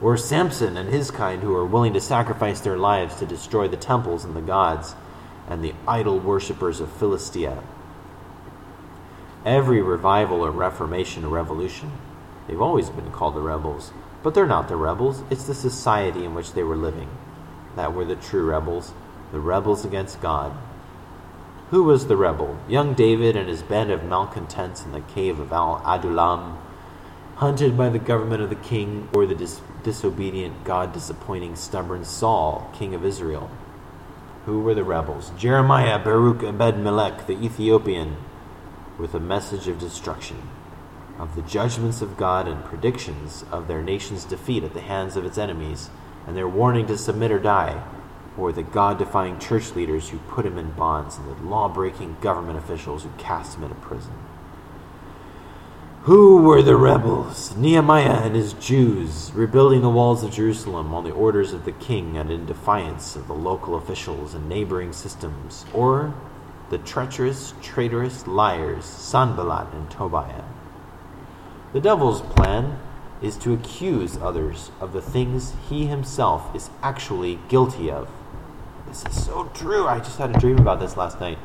Or 0.00 0.16
Samson 0.16 0.76
and 0.76 0.88
his 0.88 1.10
kind 1.10 1.42
who 1.42 1.50
were 1.50 1.66
willing 1.66 1.92
to 1.92 2.00
sacrifice 2.00 2.60
their 2.60 2.78
lives 2.78 3.16
to 3.16 3.26
destroy 3.26 3.68
the 3.68 3.76
temples 3.76 4.24
and 4.24 4.34
the 4.34 4.40
gods 4.40 4.94
and 5.48 5.62
the 5.62 5.74
idol 5.86 6.18
worshippers 6.18 6.80
of 6.80 6.90
Philistia? 6.90 7.62
Every 9.44 9.82
revival 9.82 10.40
or 10.40 10.50
reformation 10.50 11.24
or 11.24 11.28
revolution, 11.28 11.92
they've 12.48 12.60
always 12.60 12.88
been 12.88 13.10
called 13.10 13.34
the 13.34 13.40
rebels, 13.40 13.92
but 14.22 14.34
they're 14.34 14.46
not 14.46 14.68
the 14.68 14.76
rebels, 14.76 15.24
it's 15.30 15.44
the 15.44 15.54
society 15.54 16.24
in 16.24 16.34
which 16.34 16.52
they 16.52 16.62
were 16.62 16.76
living 16.76 17.10
that 17.76 17.92
were 17.94 18.04
the 18.04 18.16
true 18.16 18.44
rebels, 18.44 18.92
the 19.32 19.40
rebels 19.40 19.84
against 19.84 20.20
God. 20.20 20.56
Who 21.72 21.84
was 21.84 22.06
the 22.06 22.18
rebel? 22.18 22.58
Young 22.68 22.92
David 22.92 23.34
and 23.34 23.48
his 23.48 23.62
band 23.62 23.90
of 23.90 24.04
malcontents 24.04 24.84
in 24.84 24.92
the 24.92 25.00
cave 25.00 25.40
of 25.40 25.54
Al 25.54 25.82
Adullam, 25.86 26.58
hunted 27.36 27.78
by 27.78 27.88
the 27.88 27.98
government 27.98 28.42
of 28.42 28.50
the 28.50 28.56
king, 28.56 29.08
or 29.14 29.24
the 29.24 29.34
dis- 29.34 29.62
disobedient, 29.82 30.64
God 30.64 30.92
disappointing, 30.92 31.56
stubborn 31.56 32.04
Saul, 32.04 32.70
king 32.74 32.94
of 32.94 33.06
Israel? 33.06 33.50
Who 34.44 34.60
were 34.60 34.74
the 34.74 34.84
rebels? 34.84 35.32
Jeremiah, 35.38 35.98
Baruch, 35.98 36.42
Ebed 36.42 36.76
Melech, 36.76 37.26
the 37.26 37.42
Ethiopian, 37.42 38.18
with 38.98 39.14
a 39.14 39.18
message 39.18 39.66
of 39.66 39.78
destruction 39.78 40.42
of 41.18 41.34
the 41.36 41.40
judgments 41.40 42.02
of 42.02 42.18
God 42.18 42.46
and 42.48 42.62
predictions 42.66 43.46
of 43.50 43.66
their 43.66 43.80
nation's 43.80 44.26
defeat 44.26 44.62
at 44.62 44.74
the 44.74 44.82
hands 44.82 45.16
of 45.16 45.24
its 45.24 45.38
enemies, 45.38 45.88
and 46.26 46.36
their 46.36 46.46
warning 46.46 46.86
to 46.88 46.98
submit 46.98 47.32
or 47.32 47.38
die, 47.38 47.82
or 48.36 48.52
the 48.52 48.62
God 48.62 48.98
defying 48.98 49.38
church 49.38 49.74
leaders 49.74 50.08
who 50.08 50.18
put 50.18 50.46
him 50.46 50.58
in 50.58 50.70
bonds, 50.72 51.18
and 51.18 51.28
the 51.28 51.42
law 51.42 51.68
breaking 51.68 52.16
government 52.20 52.58
officials 52.58 53.02
who 53.02 53.10
cast 53.18 53.56
him 53.56 53.64
into 53.64 53.74
prison. 53.76 54.12
Who 56.02 56.42
were 56.42 56.62
the 56.62 56.74
rebels? 56.74 57.56
Nehemiah 57.56 58.22
and 58.24 58.34
his 58.34 58.54
Jews, 58.54 59.30
rebuilding 59.34 59.82
the 59.82 59.88
walls 59.88 60.24
of 60.24 60.32
Jerusalem 60.32 60.92
on 60.92 61.04
the 61.04 61.12
orders 61.12 61.52
of 61.52 61.64
the 61.64 61.70
king 61.70 62.16
and 62.16 62.28
in 62.28 62.44
defiance 62.44 63.14
of 63.14 63.28
the 63.28 63.34
local 63.34 63.76
officials 63.76 64.34
and 64.34 64.48
neighboring 64.48 64.92
systems, 64.92 65.64
or 65.72 66.12
the 66.70 66.78
treacherous, 66.78 67.54
traitorous 67.62 68.26
liars 68.26 68.84
Sanballat 68.84 69.72
and 69.72 69.88
Tobiah. 69.90 70.42
The 71.72 71.80
devil's 71.80 72.22
plan 72.22 72.78
is 73.22 73.36
to 73.36 73.54
accuse 73.54 74.16
others 74.16 74.72
of 74.80 74.92
the 74.92 75.00
things 75.00 75.54
he 75.68 75.86
himself 75.86 76.52
is 76.56 76.68
actually 76.82 77.38
guilty 77.48 77.90
of. 77.90 78.08
This 78.92 79.06
is 79.06 79.24
so 79.24 79.44
true. 79.54 79.86
I 79.86 80.00
just 80.00 80.18
had 80.18 80.36
a 80.36 80.38
dream 80.38 80.58
about 80.58 80.78
this 80.78 80.98
last 80.98 81.18
night. 81.18 81.38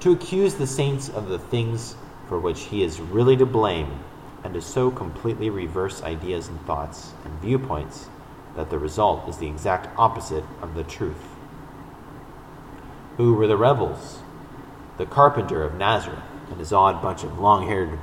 To 0.00 0.10
accuse 0.10 0.54
the 0.54 0.66
saints 0.66 1.08
of 1.08 1.28
the 1.28 1.38
things 1.38 1.94
for 2.28 2.40
which 2.40 2.62
he 2.62 2.82
is 2.82 3.00
really 3.00 3.36
to 3.36 3.46
blame, 3.46 4.00
and 4.42 4.52
to 4.54 4.60
so 4.60 4.90
completely 4.90 5.50
reverse 5.50 6.02
ideas 6.02 6.48
and 6.48 6.60
thoughts 6.66 7.12
and 7.24 7.40
viewpoints 7.40 8.08
that 8.56 8.70
the 8.70 8.78
result 8.80 9.28
is 9.28 9.36
the 9.36 9.46
exact 9.46 9.96
opposite 9.96 10.42
of 10.62 10.74
the 10.74 10.82
truth. 10.82 11.36
Who 13.18 13.34
were 13.34 13.46
the 13.46 13.56
rebels? 13.56 14.18
The 14.98 15.06
carpenter 15.06 15.62
of 15.62 15.76
Nazareth 15.76 16.24
and 16.50 16.58
his 16.58 16.72
odd 16.72 17.00
bunch 17.00 17.22
of 17.22 17.38
long 17.38 17.68
haired 17.68 18.00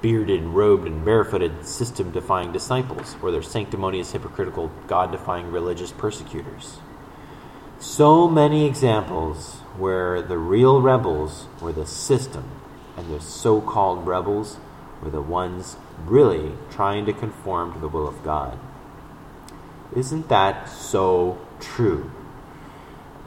bearded, 0.00 0.44
robed, 0.44 0.86
and 0.86 1.04
barefooted 1.04 1.66
system 1.66 2.12
defying 2.12 2.52
disciples, 2.52 3.16
or 3.20 3.32
their 3.32 3.42
sanctimonious, 3.42 4.12
hypocritical, 4.12 4.70
God 4.86 5.10
defying 5.10 5.50
religious 5.50 5.90
persecutors. 5.90 6.78
So 7.82 8.28
many 8.28 8.64
examples 8.64 9.56
where 9.76 10.22
the 10.22 10.38
real 10.38 10.80
rebels 10.80 11.46
were 11.60 11.72
the 11.72 11.84
system, 11.84 12.48
and 12.96 13.12
the 13.12 13.20
so 13.20 13.60
called 13.60 14.06
rebels 14.06 14.56
were 15.02 15.10
the 15.10 15.20
ones 15.20 15.76
really 16.06 16.52
trying 16.70 17.04
to 17.06 17.12
conform 17.12 17.74
to 17.74 17.78
the 17.78 17.88
will 17.88 18.08
of 18.08 18.22
God. 18.24 18.58
Isn't 19.94 20.30
that 20.30 20.70
so 20.70 21.38
true? 21.60 22.10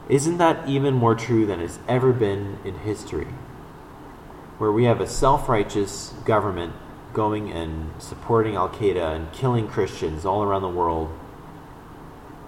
Isn't 0.09 0.37
that 0.37 0.67
even 0.67 0.93
more 0.95 1.15
true 1.15 1.45
than 1.45 1.59
it's 1.59 1.79
ever 1.87 2.13
been 2.13 2.57
in 2.63 2.79
history? 2.79 3.27
where 4.57 4.71
we 4.71 4.85
have 4.85 5.01
a 5.01 5.07
self 5.07 5.49
righteous 5.49 6.13
government 6.23 6.73
going 7.13 7.51
and 7.51 7.91
supporting 8.01 8.55
Al 8.55 8.69
Qaeda 8.69 9.15
and 9.15 9.31
killing 9.31 9.67
Christians 9.67 10.25
all 10.25 10.43
around 10.43 10.61
the 10.61 10.69
world. 10.69 11.11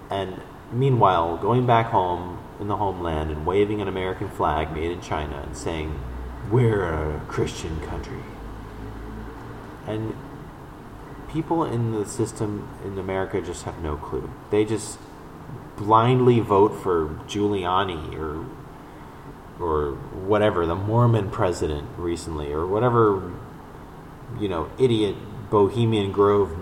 And 0.09 0.41
meanwhile, 0.71 1.37
going 1.37 1.65
back 1.65 1.87
home 1.87 2.39
in 2.59 2.67
the 2.67 2.77
homeland 2.77 3.31
and 3.31 3.45
waving 3.45 3.81
an 3.81 3.87
American 3.87 4.29
flag 4.29 4.71
made 4.71 4.91
in 4.91 5.01
China 5.01 5.41
and 5.45 5.55
saying, 5.55 5.99
We're 6.51 6.83
a 6.83 7.21
Christian 7.27 7.79
country. 7.81 8.23
And 9.85 10.15
people 11.29 11.63
in 11.63 11.91
the 11.91 12.05
system 12.05 12.67
in 12.83 12.97
America 12.97 13.41
just 13.41 13.63
have 13.63 13.79
no 13.79 13.95
clue. 13.95 14.29
They 14.49 14.65
just 14.65 14.99
blindly 15.77 16.39
vote 16.39 16.73
for 16.81 17.07
Giuliani 17.27 18.15
or 18.15 18.45
or 19.59 19.93
whatever, 19.93 20.65
the 20.65 20.75
Mormon 20.75 21.31
president 21.31 21.87
recently, 21.97 22.51
or 22.51 22.67
whatever, 22.67 23.33
you 24.39 24.47
know, 24.47 24.69
idiot 24.77 25.15
Bohemian 25.49 26.11
Grove 26.11 26.55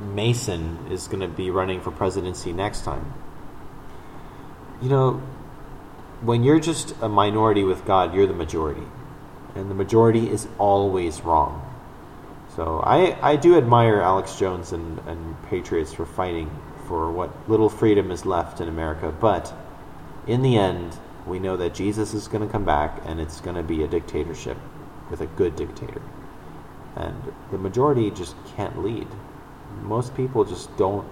Mason 0.00 0.78
is 0.90 1.08
going 1.08 1.20
to 1.20 1.28
be 1.28 1.50
running 1.50 1.80
for 1.80 1.90
presidency 1.90 2.52
next 2.52 2.84
time. 2.84 3.12
You 4.82 4.88
know, 4.88 5.22
when 6.22 6.44
you're 6.44 6.60
just 6.60 6.94
a 7.00 7.08
minority 7.08 7.64
with 7.64 7.84
God, 7.84 8.14
you're 8.14 8.26
the 8.26 8.34
majority. 8.34 8.86
and 9.56 9.70
the 9.70 9.74
majority 9.74 10.30
is 10.30 10.46
always 10.58 11.22
wrong. 11.22 11.62
So 12.54 12.80
I, 12.84 13.16
I 13.22 13.36
do 13.36 13.56
admire 13.56 14.00
Alex 14.00 14.36
Jones 14.36 14.72
and, 14.72 14.98
and 15.06 15.36
Patriots 15.48 15.92
for 15.92 16.06
fighting 16.06 16.50
for 16.86 17.10
what 17.10 17.48
little 17.48 17.68
freedom 17.68 18.10
is 18.10 18.24
left 18.24 18.60
in 18.60 18.68
America, 18.68 19.12
but 19.18 19.52
in 20.26 20.42
the 20.42 20.56
end, 20.56 20.96
we 21.26 21.38
know 21.38 21.56
that 21.56 21.74
Jesus 21.74 22.14
is 22.14 22.28
going 22.28 22.46
to 22.46 22.52
come 22.52 22.64
back 22.64 23.02
and 23.06 23.20
it's 23.20 23.40
going 23.40 23.56
to 23.56 23.62
be 23.62 23.82
a 23.82 23.88
dictatorship 23.88 24.56
with 25.10 25.20
a 25.20 25.26
good 25.26 25.56
dictator. 25.56 26.02
And 26.94 27.32
the 27.50 27.58
majority 27.58 28.10
just 28.10 28.36
can't 28.56 28.82
lead. 28.82 29.08
Most 29.82 30.14
people 30.16 30.44
just 30.44 30.74
don't 30.76 31.06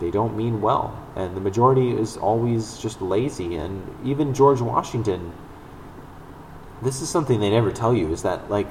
they 0.00 0.10
don't 0.10 0.36
mean 0.36 0.60
well. 0.60 0.96
And 1.16 1.36
the 1.36 1.40
majority 1.40 1.90
is 1.90 2.16
always 2.16 2.78
just 2.78 3.00
lazy 3.00 3.56
and 3.56 3.82
even 4.04 4.34
George 4.34 4.60
Washington 4.60 5.32
this 6.82 7.00
is 7.00 7.08
something 7.08 7.40
they 7.40 7.48
never 7.48 7.72
tell 7.72 7.94
you 7.94 8.12
is 8.12 8.22
that 8.22 8.50
like 8.50 8.68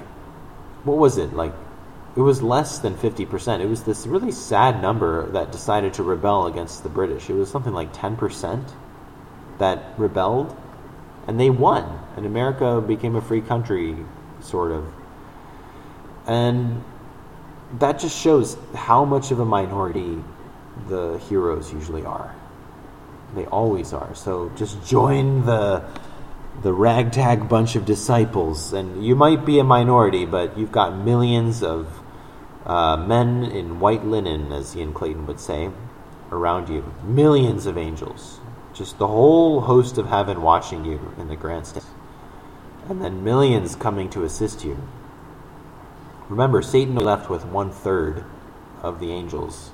what 0.85 0.97
was 0.97 1.17
it? 1.17 1.33
Like 1.33 1.53
it 2.15 2.21
was 2.21 2.41
less 2.41 2.79
than 2.79 2.95
50%. 2.95 3.59
It 3.59 3.65
was 3.65 3.83
this 3.83 4.07
really 4.07 4.31
sad 4.31 4.81
number 4.81 5.29
that 5.31 5.51
decided 5.51 5.95
to 5.95 6.03
rebel 6.03 6.47
against 6.47 6.83
the 6.83 6.89
British. 6.89 7.29
It 7.29 7.33
was 7.33 7.49
something 7.49 7.73
like 7.73 7.93
10% 7.93 8.71
that 9.57 9.93
rebelled, 9.97 10.55
and 11.27 11.37
they 11.37 11.49
won. 11.49 11.99
And 12.15 12.25
America 12.25 12.79
became 12.79 13.17
a 13.17 13.21
free 13.21 13.41
country, 13.41 13.97
sort 14.39 14.71
of. 14.71 14.85
And 16.25 16.83
that 17.79 17.99
just 17.99 18.17
shows 18.17 18.57
how 18.73 19.03
much 19.03 19.31
of 19.31 19.39
a 19.39 19.45
minority 19.45 20.23
the 20.87 21.17
heroes 21.29 21.71
usually 21.71 22.03
are. 22.03 22.35
They 23.35 23.45
always 23.45 23.93
are. 23.93 24.13
So 24.15 24.51
just 24.55 24.85
join 24.85 25.45
the 25.45 25.83
the 26.63 26.71
ragtag 26.71 27.49
bunch 27.49 27.75
of 27.75 27.83
disciples, 27.83 28.71
and 28.71 29.05
you 29.05 29.13
might 29.13 29.45
be 29.45 29.59
a 29.59 29.63
minority, 29.63 30.25
but 30.25 30.57
you've 30.57 30.71
got 30.71 30.95
millions 30.95 31.61
of 31.61 31.99
uh, 32.65 32.95
men 32.95 33.43
in 33.43 33.81
white 33.81 34.05
linen, 34.05 34.53
as 34.53 34.75
Ian 34.75 34.93
Clayton 34.93 35.27
would 35.27 35.41
say, 35.41 35.69
around 36.31 36.69
you. 36.69 36.93
Millions 37.03 37.65
of 37.65 37.77
angels 37.77 38.39
just 38.75 38.97
the 38.97 39.07
whole 39.07 39.61
host 39.61 39.97
of 39.97 40.07
heaven 40.07 40.41
watching 40.41 40.83
you 40.85 41.13
in 41.17 41.29
the 41.29 41.35
grandstand. 41.35 41.85
And 42.89 43.01
then 43.01 43.23
millions 43.23 43.75
coming 43.75 44.09
to 44.11 44.23
assist 44.23 44.63
you. 44.63 44.77
Remember, 46.29 46.61
Satan 46.61 46.95
left 46.95 47.29
with 47.29 47.45
one 47.45 47.71
third 47.71 48.25
of 48.83 48.99
the 48.99 49.11
angels, 49.11 49.71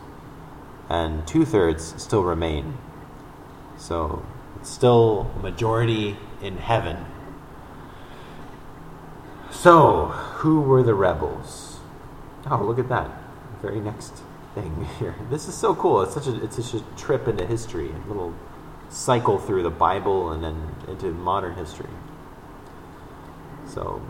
and 0.91 1.25
two 1.25 1.45
thirds 1.45 1.95
still 2.01 2.23
remain. 2.23 2.77
So 3.77 4.25
it's 4.59 4.69
still 4.69 5.31
majority 5.41 6.17
in 6.41 6.57
heaven. 6.57 7.05
So, 9.51 10.07
who 10.39 10.59
were 10.61 10.83
the 10.83 10.93
rebels? 10.93 11.79
Oh, 12.49 12.61
look 12.63 12.77
at 12.77 12.89
that. 12.89 13.09
Very 13.61 13.79
next 13.79 14.21
thing 14.53 14.87
here. 14.99 15.15
This 15.29 15.47
is 15.47 15.55
so 15.55 15.75
cool. 15.75 16.01
It's 16.01 16.13
such 16.13 16.27
a 16.27 16.43
it's 16.43 16.57
such 16.57 16.81
a 16.81 16.83
trip 16.97 17.27
into 17.27 17.45
history, 17.45 17.89
a 17.91 18.07
little 18.07 18.33
cycle 18.89 19.39
through 19.39 19.63
the 19.63 19.69
Bible 19.69 20.31
and 20.31 20.43
then 20.43 20.75
into 20.89 21.11
modern 21.11 21.55
history. 21.55 21.89
So, 23.65 24.01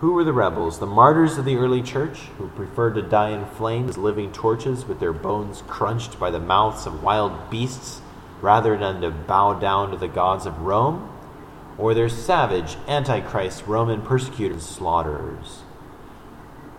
who 0.00 0.12
were 0.12 0.24
the 0.24 0.32
rebels? 0.32 0.78
The 0.78 0.86
martyrs 0.86 1.38
of 1.38 1.44
the 1.44 1.56
early 1.56 1.82
church 1.82 2.18
who 2.38 2.48
preferred 2.48 2.94
to 2.94 3.02
die 3.02 3.30
in 3.30 3.44
flames, 3.46 3.96
living 3.96 4.32
torches 4.32 4.84
with 4.84 5.00
their 5.00 5.12
bones 5.12 5.62
crunched 5.68 6.18
by 6.18 6.30
the 6.30 6.40
mouths 6.40 6.86
of 6.86 7.02
wild 7.02 7.50
beasts 7.50 8.00
rather 8.40 8.76
than 8.76 9.00
to 9.02 9.10
bow 9.10 9.54
down 9.54 9.90
to 9.90 9.96
the 9.96 10.08
gods 10.08 10.46
of 10.46 10.60
Rome? 10.62 11.10
Or 11.78 11.94
their 11.94 12.08
savage, 12.08 12.76
antichrist 12.88 13.66
Roman 13.66 14.02
persecutors, 14.02 14.66
slaughterers? 14.66 15.62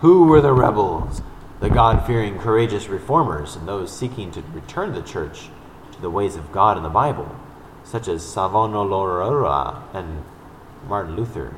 who 0.00 0.24
were 0.24 0.40
the 0.40 0.52
rebels? 0.52 1.22
the 1.60 1.70
God 1.70 2.06
fearing, 2.06 2.38
courageous 2.38 2.88
reformers 2.88 3.56
and 3.56 3.66
those 3.66 3.96
seeking 3.96 4.30
to 4.32 4.42
return 4.52 4.92
the 4.92 5.02
church 5.02 5.48
to 5.92 6.00
the 6.00 6.10
ways 6.10 6.36
of 6.36 6.52
God 6.52 6.76
in 6.76 6.82
the 6.82 6.88
Bible, 6.88 7.34
such 7.82 8.08
as 8.08 8.24
Savonarola 8.24 9.84
and 9.94 10.22
Martin 10.88 11.16
Luther, 11.16 11.54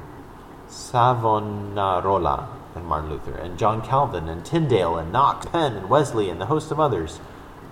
Savonarola 0.69 2.49
and 2.75 2.85
Martin 2.85 3.11
Luther, 3.11 3.37
and 3.37 3.59
John 3.59 3.83
Calvin 3.83 4.29
and 4.29 4.45
Tyndale 4.45 4.97
and 4.99 5.12
Knox, 5.12 5.47
Penn 5.47 5.75
and 5.75 5.88
Wesley, 5.88 6.31
and 6.31 6.41
the 6.41 6.47
host 6.47 6.71
of 6.71 6.81
others. 6.81 7.21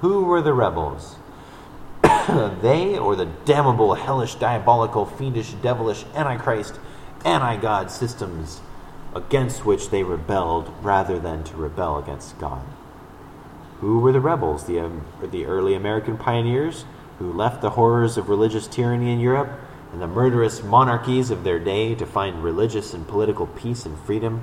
Who 0.00 0.24
were 0.24 0.42
the 0.42 0.52
rebels? 0.52 1.16
they 2.02 2.98
or 2.98 3.16
the 3.16 3.26
damnable, 3.44 3.94
hellish, 3.94 4.34
diabolical, 4.34 5.06
fiendish, 5.06 5.52
devilish, 5.62 6.04
antichrist, 6.14 6.78
anti 7.24 7.56
God 7.56 7.90
systems 7.90 8.60
against 9.14 9.64
which 9.64 9.90
they 9.90 10.02
rebelled 10.02 10.72
rather 10.82 11.18
than 11.18 11.42
to 11.44 11.56
rebel 11.56 11.98
against 11.98 12.38
God. 12.38 12.62
Who 13.80 13.98
were 13.98 14.12
the 14.12 14.20
rebels? 14.20 14.66
The, 14.66 14.80
um, 14.80 15.06
the 15.22 15.46
early 15.46 15.74
American 15.74 16.18
pioneers 16.18 16.84
who 17.18 17.32
left 17.32 17.62
the 17.62 17.70
horrors 17.70 18.18
of 18.18 18.28
religious 18.28 18.66
tyranny 18.66 19.10
in 19.10 19.20
Europe 19.20 19.50
and 19.96 20.02
the 20.02 20.06
murderous 20.06 20.62
monarchies 20.62 21.30
of 21.30 21.42
their 21.42 21.58
day 21.58 21.94
to 21.94 22.04
find 22.04 22.44
religious 22.44 22.92
and 22.92 23.08
political 23.08 23.46
peace 23.46 23.86
and 23.86 23.98
freedom 24.00 24.42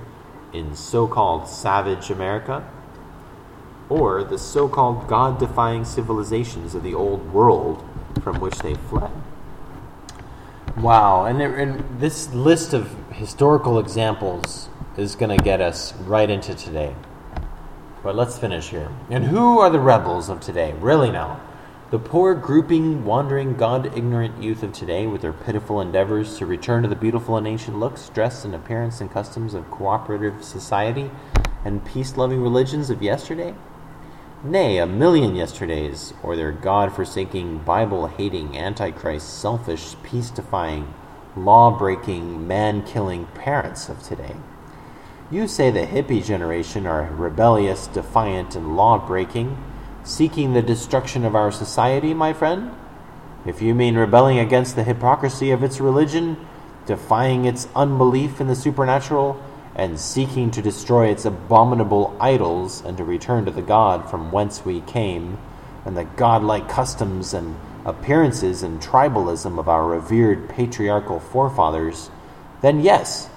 in 0.52 0.76
so 0.76 1.08
called 1.08 1.48
savage 1.48 2.10
America? 2.10 2.68
Or 3.88 4.24
the 4.24 4.40
so 4.40 4.68
called 4.68 5.08
God 5.08 5.38
defying 5.38 5.86
civilizations 5.86 6.74
of 6.74 6.82
the 6.82 6.96
old 6.96 7.32
world 7.32 7.88
from 8.24 8.40
which 8.40 8.58
they 8.64 8.74
fled? 8.74 9.12
Wow, 10.76 11.26
and, 11.26 11.40
and 11.40 12.00
this 12.00 12.34
list 12.34 12.74
of 12.74 12.92
historical 13.12 13.78
examples 13.78 14.70
is 14.98 15.16
going 15.16 15.38
to 15.38 15.44
get 15.44 15.62
us 15.62 15.94
right 15.98 16.32
into 16.32 16.56
today. 16.56 16.96
But 18.02 18.16
let's 18.16 18.40
finish 18.40 18.70
here. 18.70 18.90
And 19.12 19.26
who 19.26 19.60
are 19.60 19.70
the 19.70 19.80
rebels 19.80 20.30
of 20.30 20.42
today? 20.42 20.74
Really 20.80 21.12
now? 21.12 21.40
The 21.94 22.00
poor, 22.00 22.34
grouping, 22.34 23.06
wandering, 23.06 23.54
God 23.54 23.96
ignorant 23.96 24.42
youth 24.42 24.64
of 24.64 24.74
today, 24.74 25.06
with 25.06 25.22
their 25.22 25.32
pitiful 25.32 25.80
endeavors 25.80 26.40
to 26.40 26.46
return 26.48 26.82
to 26.82 26.90
the 26.90 26.96
beautiful 26.96 27.38
and 27.38 27.46
ancient 27.46 27.78
looks, 27.78 28.10
dress, 28.10 28.44
and 28.44 28.56
appearance 28.56 29.00
and 29.00 29.12
customs 29.12 29.54
of 29.54 29.70
cooperative 29.70 30.44
society 30.44 31.12
and 31.64 31.86
peace 31.86 32.18
loving 32.18 32.42
religions 32.42 32.90
of 32.90 33.04
yesterday? 33.04 33.54
Nay, 34.44 34.80
a 34.80 34.88
million 34.88 35.36
yesterdays, 35.36 36.16
or 36.24 36.36
their 36.36 36.52
God 36.52 36.92
forsaking, 36.96 37.60
Bible 37.60 38.08
hating, 38.08 38.58
antichrist, 38.58 39.32
selfish, 39.40 39.96
peace 40.02 40.32
defying, 40.32 40.92
law 41.38 41.70
breaking, 41.70 42.48
man 42.48 42.82
killing 42.82 43.28
parents 43.36 43.88
of 43.88 44.02
today. 44.02 44.36
You 45.30 45.48
say 45.48 45.70
the 45.70 45.86
hippie 45.86 46.26
generation 46.26 46.88
are 46.88 47.12
rebellious, 47.14 47.86
defiant, 47.86 48.56
and 48.56 48.76
law 48.76 48.98
breaking, 48.98 49.64
seeking 50.04 50.54
the 50.54 50.62
destruction 50.62 51.26
of 51.26 51.36
our 51.36 51.52
society, 51.52 52.14
my 52.14 52.34
friend? 52.34 52.72
If 53.46 53.62
you 53.62 53.74
mean 53.74 53.96
rebelling 53.96 54.40
against 54.40 54.76
the 54.76 54.84
hypocrisy 54.84 55.52
of 55.52 55.64
its 55.64 55.80
religion, 55.80 56.38
defying 56.86 57.46
its 57.46 57.68
unbelief 57.76 58.40
in 58.40 58.48
the 58.48 58.56
supernatural, 58.56 59.42
and 59.76 60.00
seeking 60.00 60.52
to 60.52 60.62
destroy 60.62 61.08
its 61.08 61.26
abominable 61.26 62.16
idols 62.20 62.82
and 62.86 62.98
to 62.98 63.04
return 63.04 63.46
to 63.46 63.52
the 63.52 63.62
God 63.62 64.10
from 64.10 64.32
whence 64.32 64.64
we 64.64 64.82
came, 64.82 65.38
and 65.86 65.98
the 65.98 66.06
godlike 66.06 66.70
customs 66.70 67.34
and 67.34 67.56
appearances 67.86 68.64
and 68.64 68.82
tribalism 68.82 69.60
of 69.60 69.68
our 69.68 69.86
revered 69.86 70.50
patriarchal 70.50 71.20
forefathers, 71.20 72.10
then 72.62 72.80
yes, 72.80 73.30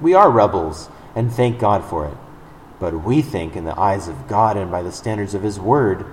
we 0.00 0.12
are 0.12 0.30
rebels, 0.30 0.90
and 1.14 1.32
thank 1.32 1.58
God 1.58 1.84
for 1.84 2.06
it. 2.06 2.16
But 2.80 3.04
we 3.04 3.22
think, 3.22 3.56
in 3.56 3.64
the 3.64 3.78
eyes 3.78 4.08
of 4.08 4.28
God 4.28 4.56
and 4.56 4.70
by 4.70 4.82
the 4.82 4.92
standards 4.92 5.32
of 5.32 5.42
His 5.42 5.58
Word, 5.58 6.04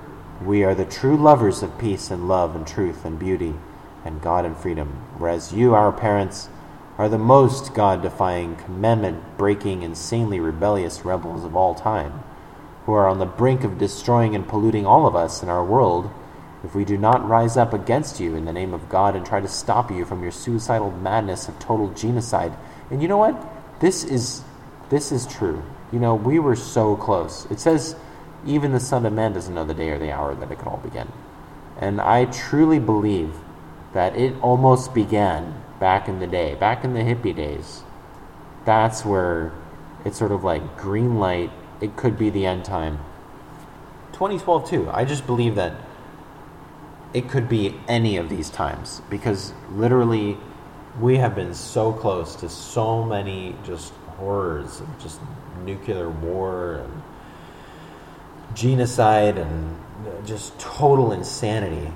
we 0.45 0.63
are 0.63 0.75
the 0.75 0.85
true 0.85 1.15
lovers 1.17 1.61
of 1.61 1.77
peace 1.77 2.09
and 2.09 2.27
love 2.27 2.55
and 2.55 2.65
truth 2.65 3.05
and 3.05 3.19
beauty 3.19 3.53
and 4.03 4.21
God 4.21 4.45
and 4.45 4.57
freedom, 4.57 4.89
whereas 5.17 5.53
you, 5.53 5.73
our 5.73 5.91
parents, 5.91 6.49
are 6.97 7.09
the 7.09 7.17
most 7.17 7.73
God 7.73 8.01
defying, 8.01 8.55
commandment 8.55 9.37
breaking, 9.37 9.83
insanely 9.83 10.39
rebellious 10.39 11.05
rebels 11.05 11.43
of 11.45 11.55
all 11.55 11.75
time, 11.75 12.23
who 12.85 12.93
are 12.93 13.07
on 13.07 13.19
the 13.19 13.25
brink 13.25 13.63
of 13.63 13.77
destroying 13.77 14.35
and 14.35 14.47
polluting 14.47 14.85
all 14.85 15.05
of 15.05 15.15
us 15.15 15.41
and 15.41 15.51
our 15.51 15.63
world 15.63 16.11
if 16.63 16.75
we 16.75 16.85
do 16.85 16.97
not 16.97 17.27
rise 17.27 17.57
up 17.57 17.73
against 17.73 18.19
you 18.19 18.35
in 18.35 18.45
the 18.45 18.53
name 18.53 18.73
of 18.73 18.89
God 18.89 19.15
and 19.15 19.25
try 19.25 19.39
to 19.39 19.47
stop 19.47 19.89
you 19.89 20.05
from 20.05 20.21
your 20.21 20.31
suicidal 20.31 20.91
madness 20.91 21.47
of 21.47 21.57
total 21.59 21.89
genocide. 21.93 22.53
And 22.91 23.01
you 23.01 23.07
know 23.07 23.17
what? 23.17 23.35
This 23.79 24.03
is 24.03 24.43
this 24.89 25.11
is 25.11 25.25
true. 25.25 25.63
You 25.91 25.99
know, 25.99 26.15
we 26.15 26.37
were 26.37 26.55
so 26.55 26.95
close. 26.95 27.47
It 27.49 27.59
says 27.59 27.95
even 28.45 28.71
the 28.71 28.79
Son 28.79 29.05
of 29.05 29.13
Man 29.13 29.33
doesn't 29.33 29.53
know 29.53 29.65
the 29.65 29.73
day 29.73 29.89
or 29.89 29.99
the 29.99 30.11
hour 30.11 30.35
that 30.35 30.51
it 30.51 30.57
could 30.57 30.67
all 30.67 30.81
begin. 30.83 31.11
And 31.79 31.99
I 32.01 32.25
truly 32.25 32.79
believe 32.79 33.35
that 33.93 34.15
it 34.15 34.35
almost 34.41 34.93
began 34.93 35.61
back 35.79 36.07
in 36.07 36.19
the 36.19 36.27
day, 36.27 36.55
back 36.55 36.83
in 36.83 36.93
the 36.93 37.01
hippie 37.01 37.35
days, 37.35 37.83
that's 38.65 39.03
where 39.03 39.51
it's 40.05 40.17
sort 40.17 40.31
of 40.31 40.43
like 40.43 40.77
green 40.77 41.19
light. 41.19 41.51
It 41.81 41.95
could 41.97 42.17
be 42.17 42.29
the 42.29 42.45
end 42.45 42.65
time. 42.65 42.99
2012 44.13 44.69
too. 44.69 44.89
I 44.91 45.05
just 45.05 45.25
believe 45.25 45.55
that 45.55 45.73
it 47.13 47.29
could 47.29 47.49
be 47.49 47.75
any 47.87 48.17
of 48.17 48.29
these 48.29 48.49
times 48.49 49.01
because 49.09 49.53
literally 49.71 50.37
we 50.99 51.17
have 51.17 51.35
been 51.35 51.53
so 51.53 51.91
close 51.91 52.35
to 52.35 52.49
so 52.49 53.03
many 53.03 53.55
just 53.65 53.93
horrors 54.17 54.81
just 55.01 55.19
nuclear 55.65 56.09
war 56.09 56.75
and 56.75 57.00
genocide 58.53 59.37
and 59.37 59.77
just 60.25 60.57
total 60.59 61.11
insanity. 61.11 61.91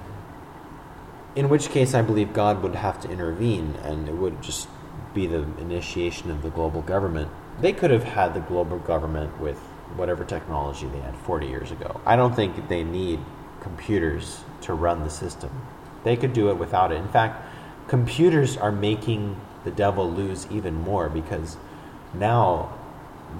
In 1.35 1.49
which 1.49 1.69
case, 1.69 1.93
I 1.93 2.01
believe 2.01 2.33
God 2.33 2.63
would 2.63 2.75
have 2.75 3.01
to 3.01 3.09
intervene 3.09 3.75
and 3.83 4.07
it 4.07 4.15
would 4.15 4.41
just 4.41 4.67
be 5.13 5.27
the 5.27 5.43
initiation 5.59 6.31
of 6.31 6.41
the 6.41 6.49
global 6.49 6.81
government. 6.81 7.29
They 7.61 7.73
could 7.73 7.91
have 7.91 8.03
had 8.03 8.33
the 8.33 8.39
global 8.41 8.79
government 8.79 9.39
with 9.39 9.57
whatever 9.95 10.23
technology 10.23 10.87
they 10.87 10.99
had 10.99 11.15
40 11.17 11.47
years 11.47 11.71
ago. 11.71 12.01
I 12.05 12.15
don't 12.15 12.35
think 12.35 12.67
they 12.67 12.83
need 12.83 13.19
computers 13.61 14.43
to 14.61 14.73
run 14.73 15.03
the 15.03 15.09
system. 15.09 15.49
They 16.03 16.15
could 16.15 16.33
do 16.33 16.49
it 16.49 16.57
without 16.57 16.91
it. 16.91 16.95
In 16.95 17.07
fact, 17.07 17.41
computers 17.87 18.57
are 18.57 18.71
making 18.71 19.39
the 19.63 19.71
devil 19.71 20.09
lose 20.09 20.47
even 20.51 20.75
more 20.75 21.09
because 21.09 21.57
now 22.13 22.77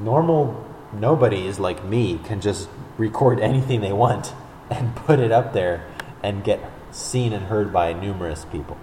normal 0.01 0.65
nobodies 0.93 1.59
like 1.59 1.83
me 1.83 2.19
can 2.23 2.41
just 2.41 2.69
record 2.97 3.39
anything 3.39 3.81
they 3.81 3.93
want 3.93 4.33
and 4.69 4.95
put 4.95 5.19
it 5.19 5.31
up 5.31 5.53
there 5.53 5.85
and 6.23 6.43
get 6.43 6.59
seen 6.91 7.33
and 7.33 7.45
heard 7.45 7.71
by 7.71 7.93
numerous 7.93 8.45
people. 8.45 8.77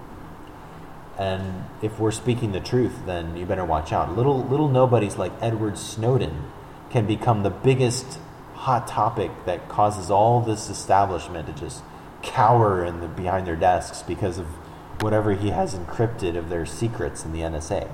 And 1.19 1.65
if 1.83 1.99
we're 1.99 2.11
speaking 2.11 2.53
the 2.53 2.61
truth, 2.61 3.07
then 3.07 3.37
you 3.37 3.47
better 3.47 3.65
watch 3.65 3.93
out. 3.93 4.17
Little 4.17 4.43
little 4.43 4.69
nobodies 4.69 5.17
like 5.17 5.33
Edward 5.41 5.79
Snowden 5.79 6.51
can 6.91 7.07
become 7.07 7.43
the 7.43 7.51
biggest 7.51 8.19
hot 8.55 8.87
topic 8.87 9.31
that 9.45 9.69
causes 9.69 10.11
all 10.11 10.41
this 10.41 10.71
establishment 10.71 11.47
to 11.47 11.53
just 11.53 11.83
cower 12.23 12.85
in 12.85 13.01
the, 13.01 13.09
behind 13.09 13.47
their 13.47 13.57
desks 13.57 14.03
because 14.03 14.38
of 14.38 14.47
whatever 15.01 15.33
he 15.33 15.51
has 15.51 15.75
encrypted 15.75 16.37
of 16.37 16.49
their 16.49 16.65
secrets 16.65 17.25
in 17.25 17.33
the 17.33 17.41
NSA. 17.41 17.91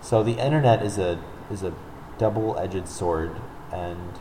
So 0.00 0.22
the 0.22 0.38
internet 0.38 0.82
is 0.82 0.98
a 0.98 1.18
is 1.50 1.62
a 1.62 1.74
double-edged 2.18 2.88
sword, 2.88 3.36
and 3.72 4.18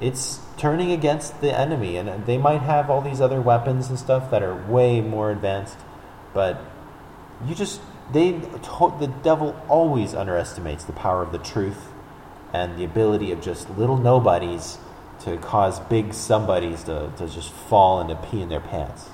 it's 0.00 0.40
turning 0.56 0.92
against 0.92 1.40
the 1.40 1.56
enemy. 1.56 1.96
And 1.96 2.26
they 2.26 2.38
might 2.38 2.62
have 2.62 2.90
all 2.90 3.00
these 3.00 3.20
other 3.20 3.40
weapons 3.40 3.88
and 3.88 3.98
stuff 3.98 4.30
that 4.30 4.42
are 4.42 4.56
way 4.66 5.00
more 5.00 5.30
advanced, 5.30 5.78
but 6.34 6.60
you 7.46 7.54
just 7.54 7.80
they 8.12 8.32
the 8.32 9.12
devil 9.22 9.60
always 9.68 10.14
underestimates 10.14 10.84
the 10.84 10.92
power 10.92 11.22
of 11.22 11.32
the 11.32 11.38
truth 11.38 11.88
and 12.52 12.78
the 12.78 12.84
ability 12.84 13.30
of 13.32 13.40
just 13.40 13.68
little 13.70 13.98
nobodies 13.98 14.78
to 15.20 15.36
cause 15.38 15.80
big 15.80 16.14
somebodies 16.14 16.84
to, 16.84 17.12
to 17.16 17.28
just 17.28 17.50
fall 17.50 18.00
and 18.00 18.08
to 18.08 18.16
pee 18.16 18.40
in 18.40 18.48
their 18.48 18.60
pants. 18.60 19.10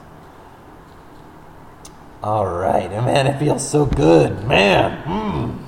All 2.22 2.46
right, 2.46 2.90
man, 2.90 3.27
it 3.27 3.38
feels 3.38 3.68
so 3.68 3.85
good, 3.85 4.46
man. 4.46 5.03
Mm. 5.05 5.64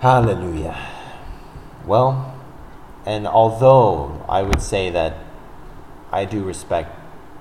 Hallelujah. 0.00 0.78
Well, 1.84 2.38
and 3.04 3.26
although 3.26 4.24
I 4.28 4.42
would 4.42 4.62
say 4.62 4.90
that 4.90 5.16
I 6.12 6.24
do 6.24 6.44
respect 6.44 6.94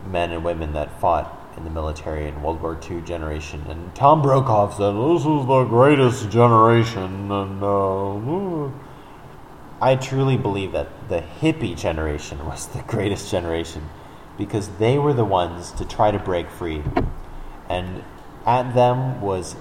men 0.07 0.31
and 0.31 0.43
women 0.43 0.73
that 0.73 0.99
fought 0.99 1.33
in 1.55 1.65
the 1.65 1.69
military 1.69 2.27
in 2.27 2.41
World 2.41 2.59
War 2.61 2.79
II 2.89 3.01
generation, 3.01 3.63
and 3.69 3.93
Tom 3.93 4.23
Brokaw 4.23 4.71
said 4.71 4.93
this 4.93 5.21
is 5.21 5.45
the 5.47 5.65
greatest 5.65 6.31
generation, 6.31 7.31
and 7.31 7.63
uh, 7.63 8.71
I 9.79 9.95
truly 9.95 10.37
believe 10.37 10.71
that 10.71 11.09
the 11.09 11.21
hippie 11.21 11.77
generation 11.77 12.43
was 12.47 12.65
the 12.67 12.81
greatest 12.81 13.29
generation 13.29 13.87
because 14.35 14.69
they 14.79 14.97
were 14.97 15.13
the 15.13 15.25
ones 15.25 15.71
to 15.73 15.85
try 15.85 16.09
to 16.09 16.17
break 16.17 16.49
free 16.49 16.83
and 17.69 18.03
at 18.45 18.73
them 18.73 19.21
was 19.21 19.55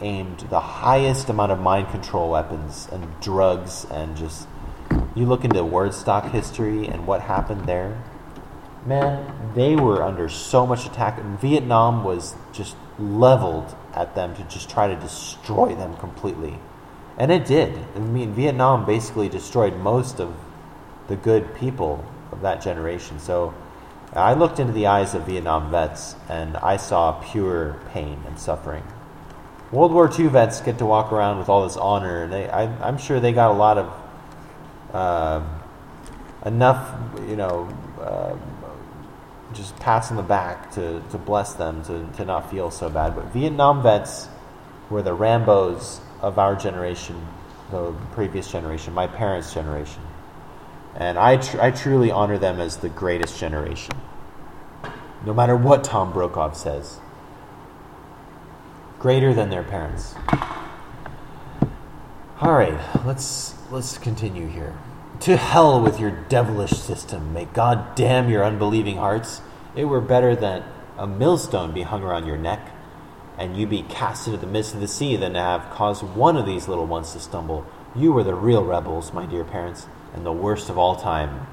aimed 0.00 0.40
the 0.50 0.60
highest 0.60 1.28
amount 1.28 1.52
of 1.52 1.58
mind 1.58 1.88
control 1.90 2.30
weapons 2.30 2.88
and 2.92 3.06
drugs 3.20 3.86
and 3.90 4.16
just 4.16 4.48
you 5.14 5.26
look 5.26 5.44
into 5.44 5.62
Woodstock 5.64 6.30
history 6.30 6.86
and 6.86 7.06
what 7.06 7.22
happened 7.22 7.66
there 7.66 8.02
man 8.86 9.52
they 9.54 9.76
were 9.76 10.02
under 10.02 10.28
so 10.28 10.66
much 10.66 10.86
attack. 10.86 11.18
And 11.18 11.38
vietnam 11.40 12.04
was 12.04 12.34
just 12.52 12.76
leveled 12.98 13.74
at 13.94 14.14
them 14.14 14.34
to 14.36 14.42
just 14.44 14.70
try 14.70 14.86
to 14.86 14.96
destroy 14.96 15.74
them 15.74 15.96
completely. 15.96 16.58
And 17.18 17.30
it 17.30 17.44
did. 17.44 17.78
I 17.94 17.98
mean 17.98 18.34
vietnam 18.34 18.86
basically 18.86 19.28
destroyed 19.28 19.76
most 19.76 20.20
of 20.20 20.34
the 21.08 21.16
good 21.16 21.54
people 21.56 22.04
of 22.32 22.40
that 22.42 22.62
generation. 22.62 23.18
So 23.18 23.54
I 24.14 24.34
looked 24.34 24.58
into 24.58 24.72
the 24.72 24.86
eyes 24.86 25.14
of 25.14 25.26
Vietnam 25.26 25.70
vets 25.70 26.16
and 26.28 26.56
I 26.56 26.76
saw 26.76 27.12
pure 27.12 27.80
pain 27.92 28.22
and 28.26 28.38
suffering. 28.38 28.82
World 29.72 29.92
War 29.92 30.10
II 30.12 30.26
vets 30.28 30.60
get 30.60 30.78
to 30.78 30.86
walk 30.86 31.12
around 31.12 31.38
with 31.38 31.48
all 31.48 31.62
this 31.62 31.76
honor, 31.76 32.24
and 32.24 32.32
they, 32.32 32.48
I, 32.48 32.88
am 32.88 32.98
sure 32.98 33.20
they 33.20 33.32
got 33.32 33.52
a 33.52 33.54
lot 33.54 33.78
of 33.78 33.92
uh, 34.92 35.44
enough, 36.44 36.92
you 37.28 37.36
know, 37.36 37.68
uh, 38.00 38.36
just 39.54 39.76
pats 39.78 40.10
on 40.10 40.16
the 40.16 40.22
back 40.24 40.72
to, 40.72 41.02
to 41.10 41.18
bless 41.18 41.54
them 41.54 41.84
to, 41.84 42.06
to 42.16 42.24
not 42.24 42.50
feel 42.50 42.70
so 42.70 42.88
bad. 42.88 43.14
But 43.14 43.26
Vietnam 43.26 43.82
vets 43.82 44.28
were 44.88 45.02
the 45.02 45.16
Rambos 45.16 46.00
of 46.20 46.38
our 46.38 46.56
generation, 46.56 47.26
the 47.70 47.92
previous 48.12 48.50
generation, 48.50 48.92
my 48.92 49.06
parents' 49.06 49.54
generation. 49.54 50.02
And 50.96 51.16
I, 51.16 51.36
tr- 51.36 51.60
I 51.60 51.70
truly 51.70 52.10
honor 52.10 52.38
them 52.38 52.60
as 52.60 52.78
the 52.78 52.88
greatest 52.88 53.38
generation. 53.38 53.94
No 55.24 55.32
matter 55.32 55.56
what 55.56 55.84
Tom 55.84 56.12
Brokaw 56.12 56.52
says, 56.52 56.98
greater 59.00 59.34
than 59.34 59.50
their 59.50 59.64
parents. 59.64 60.14
All 62.40 62.52
right, 62.52 62.78
let's 63.04 63.54
let's 63.70 63.98
continue 63.98 64.46
here. 64.46 64.78
To 65.20 65.36
hell 65.36 65.80
with 65.80 65.98
your 65.98 66.10
devilish 66.28 66.72
system. 66.72 67.32
May 67.34 67.46
God 67.46 67.96
damn 67.96 68.30
your 68.30 68.44
unbelieving 68.44 68.98
hearts. 68.98 69.40
It 69.74 69.86
were 69.86 70.00
better 70.00 70.36
that 70.36 70.62
a 70.96 71.06
millstone 71.06 71.72
be 71.72 71.82
hung 71.82 72.02
around 72.02 72.26
your 72.26 72.38
neck, 72.38 72.70
and 73.36 73.56
you 73.56 73.66
be 73.66 73.82
cast 73.82 74.26
into 74.26 74.38
the 74.38 74.46
midst 74.46 74.74
of 74.74 74.80
the 74.80 74.88
sea, 74.88 75.16
than 75.16 75.32
to 75.32 75.40
have 75.40 75.70
caused 75.70 76.02
one 76.02 76.36
of 76.36 76.46
these 76.46 76.68
little 76.68 76.86
ones 76.86 77.12
to 77.14 77.20
stumble. 77.20 77.66
You 77.96 78.12
were 78.12 78.24
the 78.24 78.34
real 78.34 78.64
rebels, 78.64 79.12
my 79.12 79.26
dear 79.26 79.44
parents 79.44 79.86
and 80.14 80.24
the 80.24 80.32
worst 80.32 80.68
of 80.68 80.78
all 80.78 80.96
time. 80.96 81.46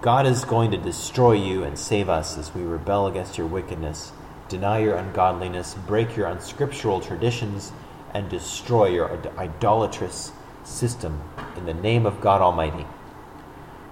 God 0.00 0.26
is 0.26 0.44
going 0.44 0.70
to 0.70 0.76
destroy 0.76 1.32
you 1.32 1.62
and 1.62 1.78
save 1.78 2.08
us 2.08 2.38
as 2.38 2.54
we 2.54 2.62
rebel 2.62 3.06
against 3.06 3.38
your 3.38 3.46
wickedness, 3.46 4.12
deny 4.50 4.80
your 4.80 4.96
ungodliness, 4.96 5.74
break 5.86 6.14
your 6.14 6.26
unscriptural 6.26 7.00
traditions, 7.00 7.72
and 8.12 8.28
destroy 8.28 8.88
your 8.88 9.10
idolatrous 9.38 10.32
system 10.64 11.22
in 11.56 11.64
the 11.64 11.72
name 11.72 12.04
of 12.04 12.20
God 12.20 12.42
Almighty. 12.42 12.84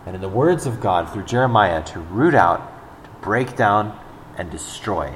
And 0.05 0.15
in 0.15 0.21
the 0.21 0.29
words 0.29 0.67
of 0.67 0.81
God 0.81 1.11
through 1.11 1.25
Jeremiah, 1.25 1.83
to 1.85 2.01
root 2.01 2.35
out, 2.35 2.61
to 3.05 3.11
break 3.23 3.57
down, 3.57 3.99
and 4.37 4.51
destroy 4.51 5.15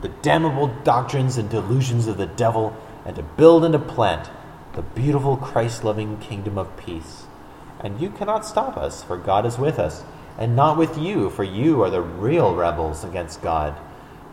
the 0.00 0.08
damnable 0.08 0.68
doctrines 0.82 1.36
and 1.36 1.50
delusions 1.50 2.06
of 2.06 2.16
the 2.16 2.26
devil, 2.26 2.74
and 3.04 3.14
to 3.16 3.22
build 3.22 3.64
and 3.64 3.72
to 3.74 3.78
plant 3.78 4.30
the 4.72 4.80
beautiful 4.80 5.36
Christ 5.36 5.84
loving 5.84 6.16
kingdom 6.16 6.56
of 6.56 6.74
peace 6.78 7.26
and 7.82 8.00
you 8.00 8.10
cannot 8.10 8.46
stop 8.46 8.76
us, 8.76 9.02
for 9.02 9.16
God 9.16 9.46
is 9.46 9.58
with 9.58 9.78
us, 9.78 10.02
and 10.38 10.54
not 10.54 10.76
with 10.76 10.98
you, 10.98 11.30
for 11.30 11.44
you 11.44 11.82
are 11.82 11.90
the 11.90 12.02
real 12.02 12.54
rebels 12.54 13.04
against 13.04 13.42
God 13.42 13.76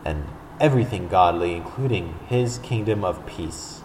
and 0.08 0.24
everything 0.58 1.08
godly, 1.08 1.54
including 1.54 2.18
his 2.26 2.58
kingdom 2.58 3.04
of 3.04 3.26
peace. 3.26 3.82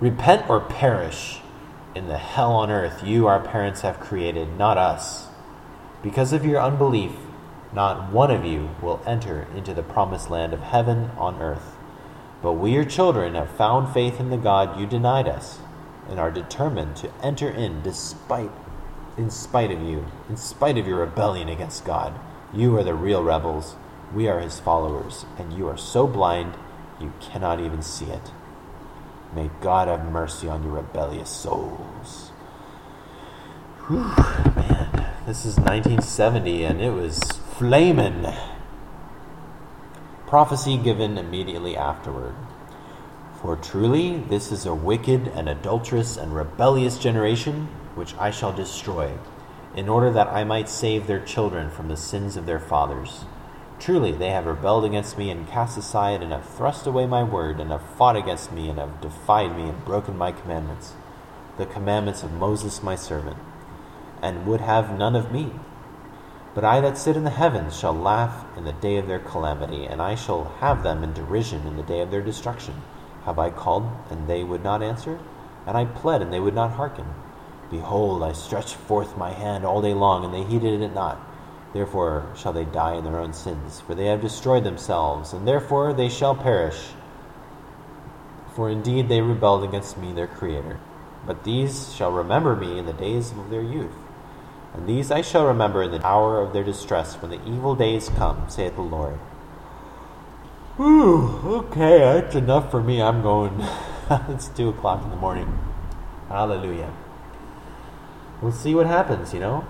Repent 0.00 0.48
or 0.48 0.60
perish 0.60 1.40
in 1.94 2.06
the 2.06 2.18
hell 2.18 2.52
on 2.52 2.70
earth 2.70 3.02
you, 3.02 3.26
our 3.26 3.40
parents, 3.40 3.80
have 3.80 3.98
created, 3.98 4.56
not 4.56 4.78
us. 4.78 5.26
Because 6.02 6.32
of 6.32 6.44
your 6.46 6.60
unbelief, 6.60 7.12
not 7.72 8.12
one 8.12 8.30
of 8.30 8.44
you 8.44 8.70
will 8.80 9.02
enter 9.06 9.48
into 9.56 9.74
the 9.74 9.82
promised 9.82 10.30
land 10.30 10.54
of 10.54 10.60
heaven 10.60 11.10
on 11.18 11.42
earth. 11.42 11.74
But 12.42 12.52
we, 12.52 12.72
your 12.72 12.84
children, 12.84 13.34
have 13.34 13.50
found 13.50 13.92
faith 13.92 14.20
in 14.20 14.30
the 14.30 14.36
God 14.36 14.78
you 14.78 14.86
denied 14.86 15.26
us 15.26 15.58
and 16.08 16.20
are 16.20 16.30
determined 16.30 16.94
to 16.96 17.10
enter 17.22 17.50
in 17.50 17.82
despite 17.82 18.50
in 19.16 19.30
spite 19.30 19.70
of 19.70 19.80
you, 19.80 20.06
in 20.28 20.36
spite 20.36 20.76
of 20.76 20.86
your 20.86 20.98
rebellion 20.98 21.48
against 21.48 21.84
God. 21.84 22.18
You 22.52 22.76
are 22.76 22.84
the 22.84 22.94
real 22.94 23.24
rebels. 23.24 23.74
We 24.14 24.28
are 24.28 24.40
his 24.40 24.60
followers, 24.60 25.26
and 25.38 25.52
you 25.52 25.68
are 25.68 25.76
so 25.76 26.06
blind 26.06 26.54
you 27.00 27.12
cannot 27.20 27.60
even 27.60 27.82
see 27.82 28.06
it. 28.06 28.30
May 29.34 29.50
God 29.60 29.88
have 29.88 30.10
mercy 30.10 30.48
on 30.48 30.62
your 30.62 30.72
rebellious 30.72 31.28
souls. 31.28 32.30
Whew, 33.86 33.98
man, 34.56 35.06
this 35.26 35.44
is 35.44 35.56
1970 35.56 36.64
and 36.64 36.80
it 36.80 36.90
was 36.90 37.20
flaming. 37.58 38.26
Prophecy 40.26 40.76
given 40.76 41.18
immediately 41.18 41.76
afterward. 41.76 42.34
For 43.40 43.56
truly 43.56 44.18
this 44.18 44.50
is 44.50 44.66
a 44.66 44.74
wicked 44.74 45.28
and 45.28 45.48
adulterous 45.48 46.16
and 46.16 46.34
rebellious 46.34 46.98
generation, 46.98 47.68
which 47.94 48.14
I 48.16 48.30
shall 48.30 48.52
destroy, 48.52 49.12
in 49.76 49.88
order 49.88 50.10
that 50.10 50.28
I 50.28 50.44
might 50.44 50.68
save 50.68 51.06
their 51.06 51.24
children 51.24 51.70
from 51.70 51.88
the 51.88 51.96
sins 51.96 52.36
of 52.36 52.46
their 52.46 52.58
fathers. 52.58 53.24
Truly, 53.78 54.12
they 54.12 54.30
have 54.30 54.46
rebelled 54.46 54.84
against 54.84 55.18
me 55.18 55.30
and 55.30 55.46
cast 55.46 55.76
aside 55.76 56.22
and 56.22 56.32
have 56.32 56.48
thrust 56.48 56.86
away 56.86 57.06
my 57.06 57.22
word 57.22 57.60
and 57.60 57.70
have 57.70 57.86
fought 57.96 58.16
against 58.16 58.50
me 58.50 58.68
and 58.68 58.78
have 58.78 59.00
defied 59.00 59.56
me 59.56 59.64
and 59.68 59.84
broken 59.84 60.16
my 60.16 60.32
commandments, 60.32 60.94
the 61.58 61.66
commandments 61.66 62.22
of 62.22 62.32
Moses 62.32 62.82
my 62.82 62.96
servant, 62.96 63.36
and 64.22 64.46
would 64.46 64.62
have 64.62 64.98
none 64.98 65.14
of 65.14 65.30
me. 65.30 65.52
But 66.54 66.64
I 66.64 66.80
that 66.80 66.96
sit 66.96 67.18
in 67.18 67.24
the 67.24 67.30
heavens 67.30 67.78
shall 67.78 67.92
laugh 67.92 68.46
in 68.56 68.64
the 68.64 68.72
day 68.72 68.96
of 68.96 69.06
their 69.06 69.18
calamity, 69.18 69.84
and 69.84 70.00
I 70.00 70.14
shall 70.14 70.44
have 70.60 70.82
them 70.82 71.04
in 71.04 71.12
derision 71.12 71.66
in 71.66 71.76
the 71.76 71.82
day 71.82 72.00
of 72.00 72.10
their 72.10 72.22
destruction. 72.22 72.82
Have 73.24 73.38
I 73.38 73.50
called, 73.50 73.90
and 74.08 74.26
they 74.26 74.42
would 74.42 74.64
not 74.64 74.82
answer? 74.82 75.18
And 75.66 75.76
I 75.76 75.84
pled, 75.84 76.22
and 76.22 76.32
they 76.32 76.40
would 76.40 76.54
not 76.54 76.72
hearken? 76.72 77.04
Behold, 77.70 78.22
I 78.22 78.32
stretched 78.32 78.74
forth 78.74 79.18
my 79.18 79.32
hand 79.32 79.66
all 79.66 79.82
day 79.82 79.92
long, 79.92 80.24
and 80.24 80.32
they 80.32 80.44
heeded 80.44 80.80
it 80.80 80.94
not. 80.94 81.20
Therefore 81.76 82.24
shall 82.34 82.54
they 82.54 82.64
die 82.64 82.94
in 82.94 83.04
their 83.04 83.18
own 83.18 83.34
sins, 83.34 83.80
for 83.80 83.94
they 83.94 84.06
have 84.06 84.22
destroyed 84.22 84.64
themselves, 84.64 85.34
and 85.34 85.46
therefore 85.46 85.92
they 85.92 86.08
shall 86.08 86.34
perish. 86.34 86.92
For 88.54 88.70
indeed 88.70 89.10
they 89.10 89.20
rebelled 89.20 89.62
against 89.62 89.98
me, 89.98 90.10
their 90.14 90.26
Creator. 90.26 90.80
But 91.26 91.44
these 91.44 91.94
shall 91.94 92.12
remember 92.12 92.56
me 92.56 92.78
in 92.78 92.86
the 92.86 92.94
days 92.94 93.32
of 93.32 93.50
their 93.50 93.60
youth. 93.60 93.92
And 94.72 94.86
these 94.86 95.10
I 95.10 95.20
shall 95.20 95.46
remember 95.46 95.82
in 95.82 95.90
the 95.90 96.02
hour 96.02 96.40
of 96.40 96.54
their 96.54 96.64
distress, 96.64 97.16
when 97.16 97.30
the 97.30 97.46
evil 97.46 97.74
days 97.74 98.08
come, 98.08 98.48
saith 98.48 98.76
the 98.76 98.80
Lord. 98.80 99.18
Whew, 100.76 101.58
okay, 101.58 101.98
that's 101.98 102.36
enough 102.36 102.70
for 102.70 102.82
me. 102.82 103.02
I'm 103.02 103.20
going. 103.20 103.62
it's 104.30 104.48
2 104.48 104.70
o'clock 104.70 105.04
in 105.04 105.10
the 105.10 105.16
morning. 105.16 105.58
Hallelujah. 106.30 106.90
We'll 108.40 108.52
see 108.52 108.74
what 108.74 108.86
happens, 108.86 109.34
you 109.34 109.40
know? 109.40 109.66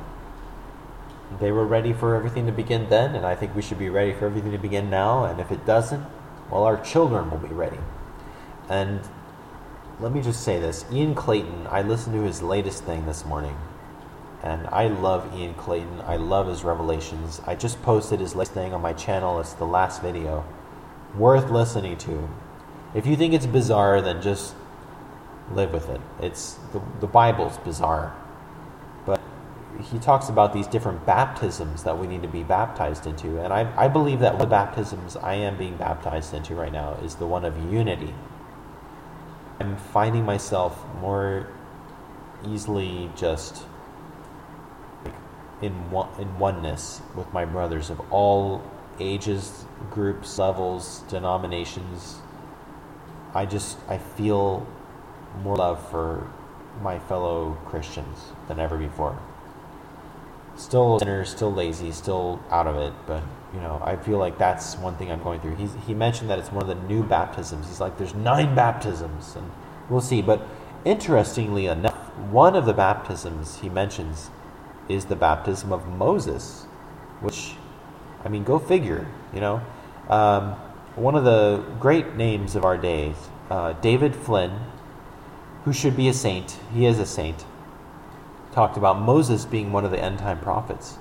They 1.40 1.50
were 1.50 1.66
ready 1.66 1.92
for 1.92 2.14
everything 2.14 2.46
to 2.46 2.52
begin 2.52 2.88
then, 2.88 3.14
and 3.14 3.26
I 3.26 3.34
think 3.34 3.54
we 3.54 3.62
should 3.62 3.78
be 3.78 3.88
ready 3.88 4.12
for 4.12 4.26
everything 4.26 4.52
to 4.52 4.58
begin 4.58 4.88
now. 4.88 5.24
And 5.24 5.40
if 5.40 5.50
it 5.50 5.66
doesn't, 5.66 6.04
well, 6.50 6.64
our 6.64 6.80
children 6.82 7.30
will 7.30 7.38
be 7.38 7.52
ready. 7.52 7.78
And 8.68 9.00
let 10.00 10.12
me 10.12 10.22
just 10.22 10.42
say 10.42 10.60
this 10.60 10.84
Ian 10.92 11.14
Clayton, 11.14 11.66
I 11.68 11.82
listened 11.82 12.14
to 12.14 12.22
his 12.22 12.42
latest 12.42 12.84
thing 12.84 13.06
this 13.06 13.24
morning, 13.24 13.56
and 14.42 14.66
I 14.68 14.86
love 14.86 15.34
Ian 15.34 15.54
Clayton. 15.54 16.00
I 16.02 16.16
love 16.16 16.46
his 16.46 16.62
revelations. 16.62 17.40
I 17.46 17.54
just 17.56 17.82
posted 17.82 18.20
his 18.20 18.34
latest 18.34 18.54
thing 18.54 18.72
on 18.72 18.80
my 18.80 18.92
channel, 18.92 19.40
it's 19.40 19.54
the 19.54 19.66
last 19.66 20.02
video. 20.02 20.44
Worth 21.16 21.50
listening 21.50 21.96
to. 21.98 22.28
If 22.94 23.06
you 23.06 23.16
think 23.16 23.34
it's 23.34 23.46
bizarre, 23.46 24.00
then 24.00 24.22
just 24.22 24.54
live 25.52 25.72
with 25.72 25.88
it. 25.88 26.00
It's 26.20 26.54
the, 26.72 26.80
the 27.00 27.06
Bible's 27.06 27.58
bizarre 27.58 28.14
he 29.82 29.98
talks 29.98 30.28
about 30.28 30.52
these 30.52 30.66
different 30.66 31.04
baptisms 31.06 31.82
that 31.84 31.98
we 31.98 32.06
need 32.06 32.22
to 32.22 32.28
be 32.28 32.42
baptized 32.42 33.06
into. 33.06 33.40
And 33.40 33.52
I, 33.52 33.72
I 33.76 33.88
believe 33.88 34.20
that 34.20 34.38
the 34.38 34.46
baptisms 34.46 35.16
I 35.16 35.34
am 35.34 35.56
being 35.56 35.76
baptized 35.76 36.34
into 36.34 36.54
right 36.54 36.72
now 36.72 36.94
is 37.02 37.16
the 37.16 37.26
one 37.26 37.44
of 37.44 37.56
unity. 37.72 38.14
I'm 39.60 39.76
finding 39.76 40.24
myself 40.24 40.84
more 41.00 41.48
easily 42.46 43.10
just 43.16 43.64
in 45.62 45.90
one, 45.90 46.08
in 46.20 46.38
oneness 46.38 47.00
with 47.14 47.32
my 47.32 47.44
brothers 47.44 47.90
of 47.90 48.00
all 48.12 48.62
ages, 49.00 49.64
groups, 49.90 50.38
levels, 50.38 51.00
denominations. 51.08 52.18
I 53.34 53.46
just 53.46 53.78
I 53.88 53.98
feel 53.98 54.66
more 55.42 55.56
love 55.56 55.90
for 55.90 56.30
my 56.82 56.98
fellow 56.98 57.56
Christians 57.66 58.18
than 58.48 58.60
ever 58.60 58.76
before 58.76 59.18
still 60.56 60.98
sinner, 60.98 61.24
still 61.24 61.52
lazy, 61.52 61.92
still 61.92 62.42
out 62.50 62.66
of 62.66 62.76
it. 62.76 62.92
But 63.06 63.22
you 63.54 63.60
know, 63.60 63.80
I 63.84 63.96
feel 63.96 64.18
like 64.18 64.38
that's 64.38 64.76
one 64.76 64.96
thing 64.96 65.10
I'm 65.10 65.22
going 65.22 65.40
through. 65.40 65.56
He's, 65.56 65.74
he 65.86 65.94
mentioned 65.94 66.28
that 66.30 66.38
it's 66.38 66.52
one 66.52 66.62
of 66.62 66.68
the 66.68 66.86
new 66.86 67.02
baptisms. 67.02 67.68
He's 67.68 67.80
like, 67.80 67.96
there's 67.96 68.14
nine 68.14 68.54
baptisms, 68.54 69.36
and 69.36 69.50
we'll 69.88 70.00
see. 70.00 70.22
But 70.22 70.46
interestingly 70.84 71.66
enough, 71.66 71.94
one 72.30 72.56
of 72.56 72.66
the 72.66 72.74
baptisms 72.74 73.58
he 73.60 73.68
mentions 73.68 74.30
is 74.88 75.06
the 75.06 75.16
baptism 75.16 75.72
of 75.72 75.86
Moses, 75.88 76.64
which, 77.20 77.54
I 78.24 78.28
mean, 78.28 78.44
go 78.44 78.58
figure. 78.58 79.06
You 79.32 79.40
know, 79.40 79.62
um, 80.08 80.52
one 80.96 81.14
of 81.14 81.24
the 81.24 81.64
great 81.80 82.16
names 82.16 82.56
of 82.56 82.64
our 82.64 82.76
days, 82.76 83.16
uh, 83.50 83.72
David 83.74 84.14
Flynn, 84.14 84.52
who 85.64 85.72
should 85.72 85.96
be 85.96 86.08
a 86.08 86.14
saint. 86.14 86.58
He 86.72 86.86
is 86.86 86.98
a 86.98 87.06
saint 87.06 87.44
talked 88.56 88.78
about 88.78 88.98
Moses 88.98 89.44
being 89.44 89.70
one 89.70 89.84
of 89.84 89.90
the 89.90 90.02
end 90.02 90.18
time 90.18 90.40
prophets. 90.40 90.96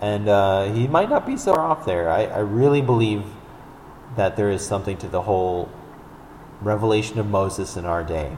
And 0.00 0.28
uh, 0.28 0.72
he 0.72 0.86
might 0.86 1.10
not 1.10 1.26
be 1.26 1.36
so 1.36 1.52
far 1.52 1.64
off 1.64 1.84
there. 1.84 2.08
I, 2.08 2.26
I 2.26 2.38
really 2.38 2.80
believe 2.80 3.24
that 4.14 4.36
there 4.36 4.50
is 4.50 4.64
something 4.64 4.96
to 4.98 5.08
the 5.08 5.22
whole 5.22 5.68
revelation 6.60 7.18
of 7.18 7.26
Moses 7.26 7.76
in 7.76 7.84
our 7.84 8.04
day. 8.04 8.36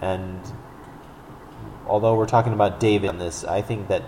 And 0.00 0.40
although 1.86 2.16
we're 2.16 2.26
talking 2.26 2.52
about 2.52 2.80
David 2.80 3.10
in 3.10 3.18
this, 3.18 3.44
I 3.44 3.62
think 3.62 3.86
that 3.86 4.02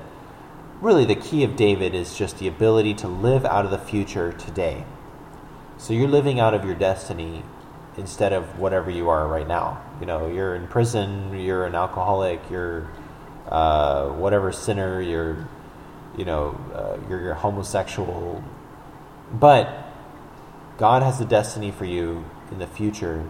really 0.81 1.05
the 1.05 1.15
key 1.15 1.45
of 1.45 1.55
David 1.55 1.95
is 1.95 2.19
just 2.19 2.39
the 2.39 2.49
ability 2.49 2.95
to 2.95 3.09
live 3.09 3.45
out 3.45 3.65
of 3.65 3.71
the 3.71 3.79
future 3.79 4.33
today. 4.33 4.85
So 5.79 5.95
you're 5.95 6.09
living 6.09 6.41
out 6.41 6.55
of 6.55 6.65
your 6.65 6.75
destiny 6.75 7.45
instead 7.97 8.33
of 8.33 8.59
whatever 8.59 8.91
you 8.91 9.09
are 9.11 9.29
right 9.29 9.47
now. 9.47 9.81
You 10.01 10.07
know, 10.07 10.27
you're 10.27 10.57
in 10.57 10.67
prison, 10.67 11.39
you're 11.39 11.67
an 11.67 11.77
alcoholic, 11.77 12.41
you're 12.51 12.91
uh, 13.49 14.09
whatever 14.09 14.53
sinner 14.53 15.01
you're, 15.01 15.49
you 16.17 16.25
know, 16.25 16.59
uh, 16.75 17.09
you're, 17.09 17.21
you're 17.21 17.35
homosexual. 17.35 18.43
But 19.33 19.87
God 20.79 21.03
has 21.03 21.21
a 21.21 21.25
destiny 21.25 21.71
for 21.71 21.85
you 21.85 22.25
in 22.51 22.59
the 22.59 22.67
future, 22.67 23.25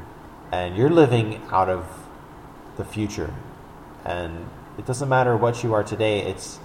and 0.53 0.77
you're 0.77 0.91
living 0.91 1.41
out 1.51 1.69
of 1.69 1.87
the 2.77 2.85
future. 2.85 3.35
And 4.05 4.49
it 4.79 4.87
doesn't 4.87 5.09
matter 5.09 5.37
what 5.37 5.63
you 5.63 5.75
are 5.75 5.85
today, 5.85 6.21
it's 6.21 6.57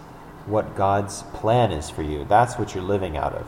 what 0.45 0.75
God's 0.75 1.23
plan 1.33 1.71
is 1.71 1.89
for 1.89 2.01
you. 2.01 2.25
That's 2.25 2.57
what 2.57 2.73
you're 2.73 2.83
living 2.83 3.17
out 3.17 3.33
of. 3.33 3.47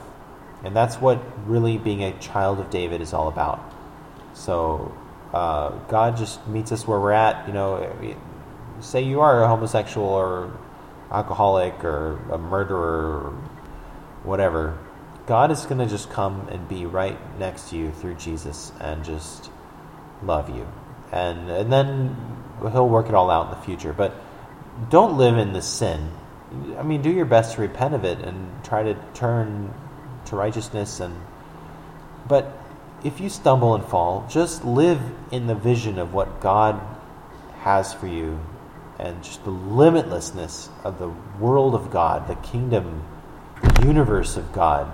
And 0.63 0.75
that's 0.75 0.97
what 0.97 1.19
really 1.47 1.77
being 1.77 2.03
a 2.03 2.17
child 2.19 2.59
of 2.59 2.69
David 2.69 3.01
is 3.01 3.13
all 3.13 3.27
about. 3.27 3.59
So 4.33 4.95
uh, 5.33 5.69
God 5.87 6.17
just 6.17 6.45
meets 6.47 6.71
us 6.71 6.87
where 6.87 6.99
we're 6.99 7.11
at. 7.11 7.47
You 7.47 7.53
know, 7.53 8.15
say 8.81 9.01
you 9.01 9.21
are 9.21 9.43
a 9.43 9.47
homosexual 9.47 10.07
or 10.07 10.51
alcoholic 11.11 11.83
or 11.83 12.19
a 12.31 12.37
murderer 12.37 13.23
or 13.23 13.31
whatever, 14.23 14.77
God 15.25 15.51
is 15.51 15.65
going 15.65 15.79
to 15.79 15.85
just 15.85 16.09
come 16.09 16.47
and 16.49 16.67
be 16.67 16.85
right 16.85 17.17
next 17.39 17.69
to 17.69 17.77
you 17.77 17.91
through 17.91 18.15
Jesus 18.15 18.71
and 18.79 19.03
just 19.03 19.49
love 20.23 20.49
you. 20.49 20.67
And, 21.11 21.49
and 21.49 21.71
then 21.71 22.15
he'll 22.59 22.89
work 22.89 23.07
it 23.07 23.15
all 23.15 23.29
out 23.29 23.51
in 23.51 23.59
the 23.59 23.65
future. 23.65 23.93
But 23.93 24.13
don't 24.89 25.17
live 25.17 25.37
in 25.37 25.53
the 25.53 25.61
sin. 25.61 26.11
I 26.77 26.83
mean, 26.83 27.01
do 27.01 27.11
your 27.11 27.25
best 27.25 27.55
to 27.55 27.61
repent 27.61 27.93
of 27.93 28.03
it 28.03 28.19
and 28.19 28.63
try 28.63 28.83
to 28.83 28.95
turn 29.13 29.73
to 30.25 30.35
righteousness 30.35 30.99
and 30.99 31.15
but 32.27 32.57
if 33.03 33.19
you 33.19 33.29
stumble 33.29 33.75
and 33.75 33.83
fall, 33.83 34.25
just 34.29 34.63
live 34.63 35.01
in 35.31 35.47
the 35.47 35.55
vision 35.55 35.97
of 35.97 36.13
what 36.13 36.39
God 36.39 36.79
has 37.59 37.93
for 37.93 38.07
you 38.07 38.39
and 39.01 39.23
just 39.23 39.43
the 39.43 39.51
limitlessness 39.51 40.69
of 40.83 40.99
the 40.99 41.09
world 41.39 41.73
of 41.73 41.89
God, 41.89 42.27
the 42.27 42.35
kingdom, 42.35 43.03
the 43.61 43.87
universe 43.87 44.37
of 44.37 44.53
God. 44.53 44.91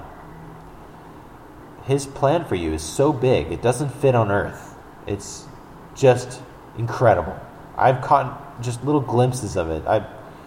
His 1.84 2.06
plan 2.06 2.46
for 2.46 2.56
you 2.56 2.74
is 2.74 2.82
so 2.82 3.12
big, 3.12 3.52
it 3.52 3.62
doesn't 3.62 3.90
fit 3.90 4.16
on 4.16 4.32
earth. 4.32 4.76
It's 5.06 5.46
just 5.94 6.42
incredible. 6.78 7.38
I've 7.78 8.02
caught 8.02 8.62
just 8.62 8.84
little 8.84 9.02
glimpses 9.02 9.56
of 9.56 9.70
it. 9.70 9.86
I 9.86 10.06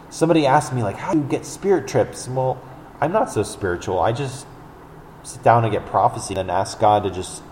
somebody 0.08 0.46
asked 0.46 0.72
me 0.72 0.82
like, 0.82 0.96
"How 0.96 1.12
do 1.12 1.18
you 1.18 1.24
get 1.24 1.46
spirit 1.46 1.86
trips?" 1.86 2.28
Well, 2.28 2.58
I'm 3.00 3.12
not 3.12 3.30
so 3.30 3.42
spiritual. 3.42 4.00
I 4.00 4.12
just 4.12 4.46
sit 5.22 5.42
down 5.42 5.64
and 5.64 5.72
get 5.72 5.86
prophecy 5.86 6.34
and 6.34 6.50
ask 6.50 6.80
God 6.80 7.04
to 7.04 7.10
just 7.10 7.42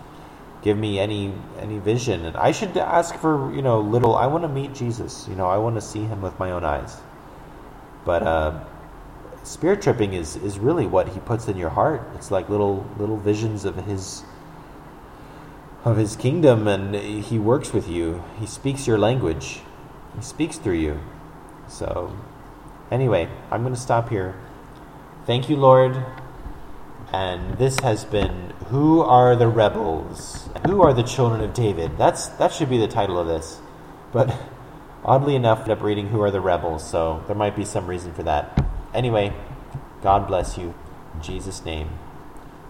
give 0.62 0.76
me 0.76 0.98
any 0.98 1.34
any 1.58 1.78
vision. 1.78 2.24
And 2.24 2.36
i 2.36 2.52
should 2.52 2.76
ask 2.76 3.14
for 3.16 3.52
you 3.54 3.62
know 3.62 3.80
little 3.80 4.16
i 4.16 4.26
want 4.26 4.44
to 4.44 4.48
meet 4.48 4.74
jesus. 4.74 5.26
You 5.28 5.36
know 5.36 5.46
i 5.46 5.56
want 5.56 5.76
to 5.76 5.80
see 5.80 6.04
him 6.04 6.20
with 6.22 6.38
my 6.38 6.50
own 6.50 6.64
eyes. 6.64 6.96
But 8.04 8.22
uh, 8.22 8.64
spirit 9.44 9.82
tripping 9.82 10.14
is 10.14 10.36
is 10.36 10.58
really 10.58 10.86
what 10.86 11.10
he 11.10 11.20
puts 11.20 11.48
in 11.48 11.56
your 11.56 11.70
heart. 11.70 12.02
It's 12.14 12.30
like 12.30 12.48
little 12.48 12.86
little 12.98 13.16
visions 13.16 13.64
of 13.64 13.76
his 13.86 14.24
of 15.84 15.96
his 15.96 16.16
kingdom 16.16 16.66
and 16.66 16.94
he 16.94 17.38
works 17.38 17.72
with 17.72 17.88
you. 17.88 18.22
He 18.38 18.46
speaks 18.46 18.86
your 18.86 18.98
language. 18.98 19.60
He 20.16 20.22
speaks 20.22 20.58
through 20.58 20.78
you. 20.78 21.00
So 21.68 22.16
anyway 22.90 23.28
i'm 23.50 23.62
going 23.62 23.74
to 23.74 23.80
stop 23.80 24.08
here. 24.08 24.34
Thank 25.26 25.48
you 25.48 25.56
lord 25.56 26.04
and 27.12 27.56
this 27.56 27.78
has 27.80 28.04
been 28.04 28.50
Who 28.66 29.00
Are 29.00 29.34
the 29.34 29.48
Rebels? 29.48 30.48
Who 30.66 30.82
are 30.82 30.92
the 30.92 31.02
Children 31.02 31.40
of 31.40 31.54
David? 31.54 31.96
That's 31.96 32.28
that 32.28 32.52
should 32.52 32.68
be 32.68 32.78
the 32.78 32.88
title 32.88 33.18
of 33.18 33.26
this. 33.26 33.60
But 34.12 34.34
oddly 35.04 35.34
enough, 35.34 35.58
I 35.58 35.62
ended 35.62 35.78
up 35.78 35.84
reading 35.84 36.08
Who 36.08 36.20
Are 36.22 36.30
the 36.30 36.40
Rebels, 36.40 36.88
so 36.88 37.22
there 37.26 37.36
might 37.36 37.56
be 37.56 37.64
some 37.64 37.86
reason 37.86 38.12
for 38.12 38.22
that. 38.24 38.64
Anyway, 38.92 39.32
God 40.02 40.26
bless 40.26 40.58
you. 40.58 40.74
In 41.14 41.22
Jesus' 41.22 41.64
name. 41.64 41.90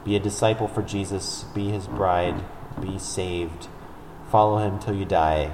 Be 0.05 0.16
a 0.16 0.20
disciple 0.20 0.68
for 0.68 0.82
Jesus, 0.82 1.45
be 1.55 1.68
his 1.68 1.86
bride, 1.86 2.43
be 2.80 2.99
saved, 2.99 3.68
follow 4.30 4.59
him 4.59 4.78
till 4.78 4.95
you 4.95 5.05
die. 5.05 5.53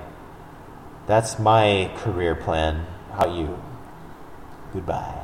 That's 1.06 1.38
my 1.38 1.90
career 1.96 2.34
plan. 2.34 2.86
How 3.12 3.34
you? 3.34 3.58
Goodbye. 4.72 5.23